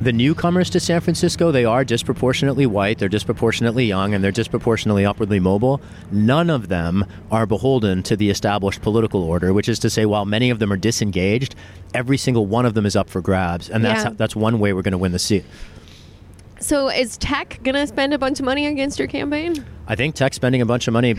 [0.00, 5.04] The newcomers to San Francisco, they are disproportionately white, they're disproportionately young, and they're disproportionately
[5.04, 5.80] upwardly mobile.
[6.12, 10.24] None of them are beholden to the established political order, which is to say, while
[10.24, 11.56] many of them are disengaged,
[11.94, 13.68] every single one of them is up for grabs.
[13.68, 14.10] And that's, Yeah.
[14.10, 15.44] how, that's one way we're going to win the seat.
[16.60, 19.64] So is tech going to spend a bunch of money against your campaign?
[19.88, 21.16] I think tech spending a bunch of money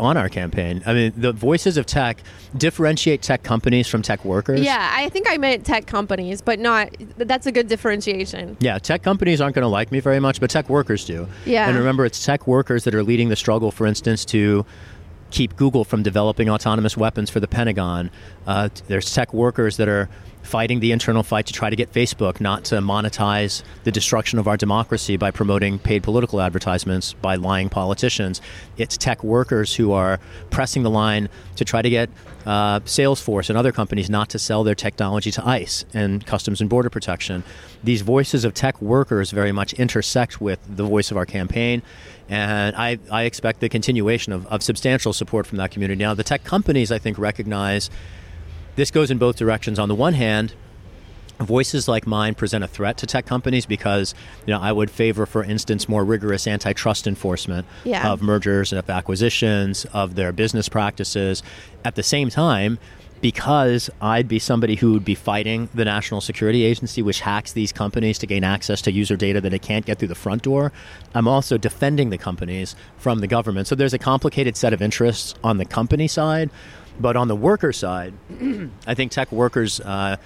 [0.00, 0.82] on our campaign.
[0.86, 2.22] I mean, the voices of tech
[2.56, 4.60] differentiate tech companies from tech workers.
[4.60, 6.94] Yeah, I think I meant tech companies, but not.
[7.16, 8.56] That's a good differentiation.
[8.60, 11.26] Yeah, tech companies aren't going to like me very much, but tech workers do.
[11.44, 11.68] Yeah.
[11.68, 14.64] And remember, it's tech workers that are leading the struggle, for instance, to
[15.30, 18.10] keep Google from developing autonomous weapons for the Pentagon.
[18.46, 20.08] Uh, there's tech workers that are
[20.48, 24.48] fighting the internal fight to try to get Facebook not to monetize the destruction of
[24.48, 28.40] our democracy by promoting paid political advertisements by lying politicians.
[28.78, 30.18] It's tech workers who are
[30.50, 32.08] pressing the line to try to get
[32.46, 36.70] uh, Salesforce and other companies not to sell their technology to ICE and Customs and
[36.70, 37.44] Border Protection.
[37.84, 41.82] These voices of tech workers very much intersect with the voice of our campaign.
[42.30, 45.98] And I, I expect the continuation of, of substantial support from that community.
[46.02, 47.90] Now, the tech companies, I think, recognize
[48.78, 49.78] this goes in both directions.
[49.78, 50.54] On the one hand,
[51.40, 54.14] voices like mine present a threat to tech companies because
[54.46, 58.10] you know I would favor, for instance, more rigorous antitrust enforcement Yeah.
[58.10, 61.42] of mergers and of acquisitions of their business practices.
[61.84, 62.78] At the same time,
[63.20, 67.72] because I'd be somebody who would be fighting the National Security Agency, which hacks these
[67.72, 70.70] companies to gain access to user data that it can't get through the front door,
[71.16, 73.66] I'm also defending the companies from the government.
[73.66, 76.50] So there's a complicated set of interests on the company side.
[77.00, 78.14] But on the worker side,
[78.86, 80.16] I think tech workers, uh,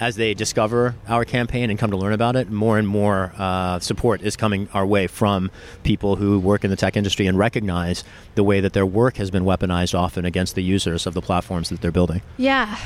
[0.00, 3.78] as they discover our campaign and come to learn about it, more and more uh,
[3.78, 5.50] support is coming our way from
[5.82, 8.04] people who work in the tech industry and recognize
[8.34, 11.68] the way that their work has been weaponized often against the users of the platforms
[11.68, 12.22] that they're building.
[12.36, 12.78] Yeah.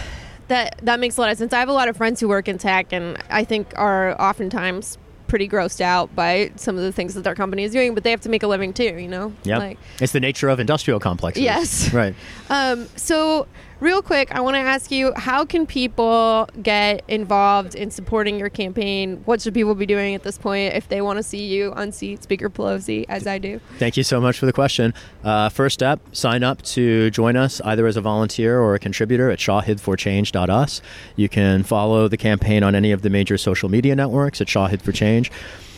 [0.49, 1.53] That that makes a lot of sense.
[1.53, 4.97] I have a lot of friends who work in tech and I think are oftentimes
[5.29, 8.11] pretty grossed out by some of the things that their company is doing, but they
[8.11, 9.33] have to make a living too, you know?
[9.45, 9.59] Yeah.
[9.59, 11.43] Like it's the nature of industrial complexes.
[11.43, 11.93] Yes.
[11.93, 12.15] Right.
[12.51, 13.47] Um, so,
[13.81, 18.49] real quick, I want to ask you how can people get involved in supporting your
[18.49, 19.23] campaign?
[19.25, 22.23] What should people be doing at this point if they want to see you unseat
[22.23, 23.61] Speaker Pelosi, as I do?
[23.79, 24.95] Thank you so much for the question.
[25.25, 29.31] Uh, first step sign up to join us either as a volunteer or a contributor
[29.31, 30.83] at shahid4change.us.
[31.17, 34.83] You can follow the campaign on any of the major social media networks at Shahid
[34.83, 35.31] for Change.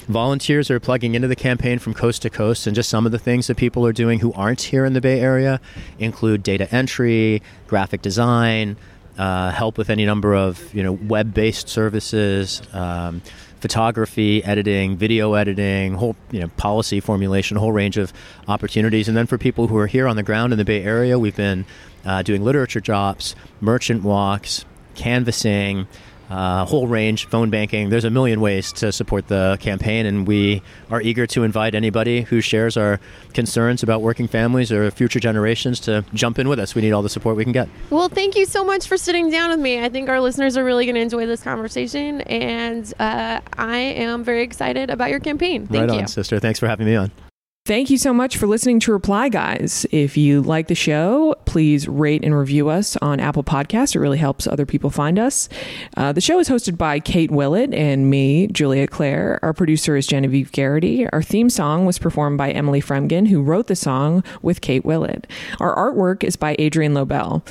[0.09, 3.19] Volunteers are plugging into the campaign from coast to coast, and just some of the
[3.19, 5.61] things that people are doing who aren't here in the Bay Area
[5.99, 8.77] include data entry, graphic design,
[9.19, 13.21] uh, help with any number of you know web-based services, um,
[13.61, 18.13] photography, editing, video editing, whole you know policy formulation, a whole range of
[18.49, 19.09] opportunities.
[19.09, 21.37] And then for people who are here on the ground in the Bay Area, we've
[21.37, 21.67] been
[22.05, 24.65] uh, doing literature drops, merchant walks,
[24.95, 25.87] canvassing
[26.31, 27.91] uh, whole range, phone banking.
[27.91, 32.23] There's a million ways to support the campaign, and we are eager to invite anybody
[32.23, 33.01] who shares our
[33.35, 36.75] concerns about working families or future generations to jump in with us.
[36.75, 37.69] We need all the support we can get.
[37.91, 39.83] Well, thank you so much for sitting down with me.
[39.83, 44.25] I think our listeners are really going to enjoy this conversation, and uh, I am
[44.25, 45.67] very excited about your campaign.
[45.67, 46.01] Thank right you.
[46.03, 46.39] on, sister.
[46.39, 47.11] Thanks for having me on.
[47.71, 49.87] Thank you so much for listening to Reply Guys.
[49.93, 53.95] If you like the show, please rate and review us on Apple Podcasts.
[53.95, 55.49] It really helps other people find us.
[55.97, 59.39] Uh, the show is hosted by Kate Willett and me, Julia Clare.
[59.45, 61.09] Our producer is Genevieve Garrity.
[61.11, 65.29] Our theme song was performed by Emily Fremgen, who wrote the song with Kate Willett.
[65.61, 67.47] Our artwork is by Adrian Lobel.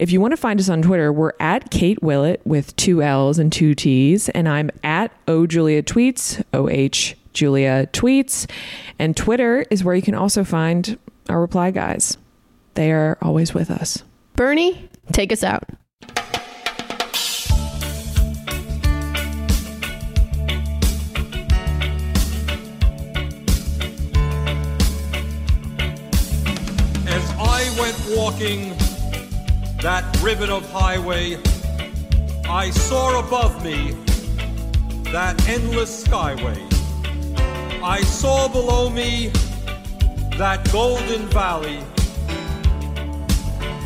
[0.00, 3.38] If you want to find us on Twitter, we're at Kate Willett with two L's
[3.38, 8.50] and two T's, and I'm at O Julia Tweets, O H Julia Tweets.
[8.98, 10.98] And Twitter is where you can also find
[11.28, 12.16] our reply guys.
[12.74, 14.02] They are always with us.
[14.36, 15.64] Bernie, take us out.
[27.06, 28.70] As I went walking
[29.82, 31.38] that ribbon of highway,
[32.48, 33.92] I saw above me
[35.12, 36.69] that endless skyway.
[37.82, 39.28] I saw below me
[40.36, 41.80] that golden valley.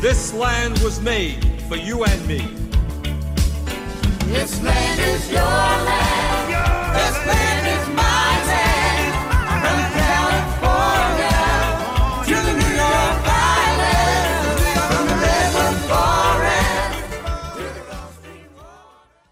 [0.01, 2.39] This land was made for you and me.
[4.25, 6.51] This land is your land.
[6.51, 7.27] Your this land.
[7.27, 7.54] land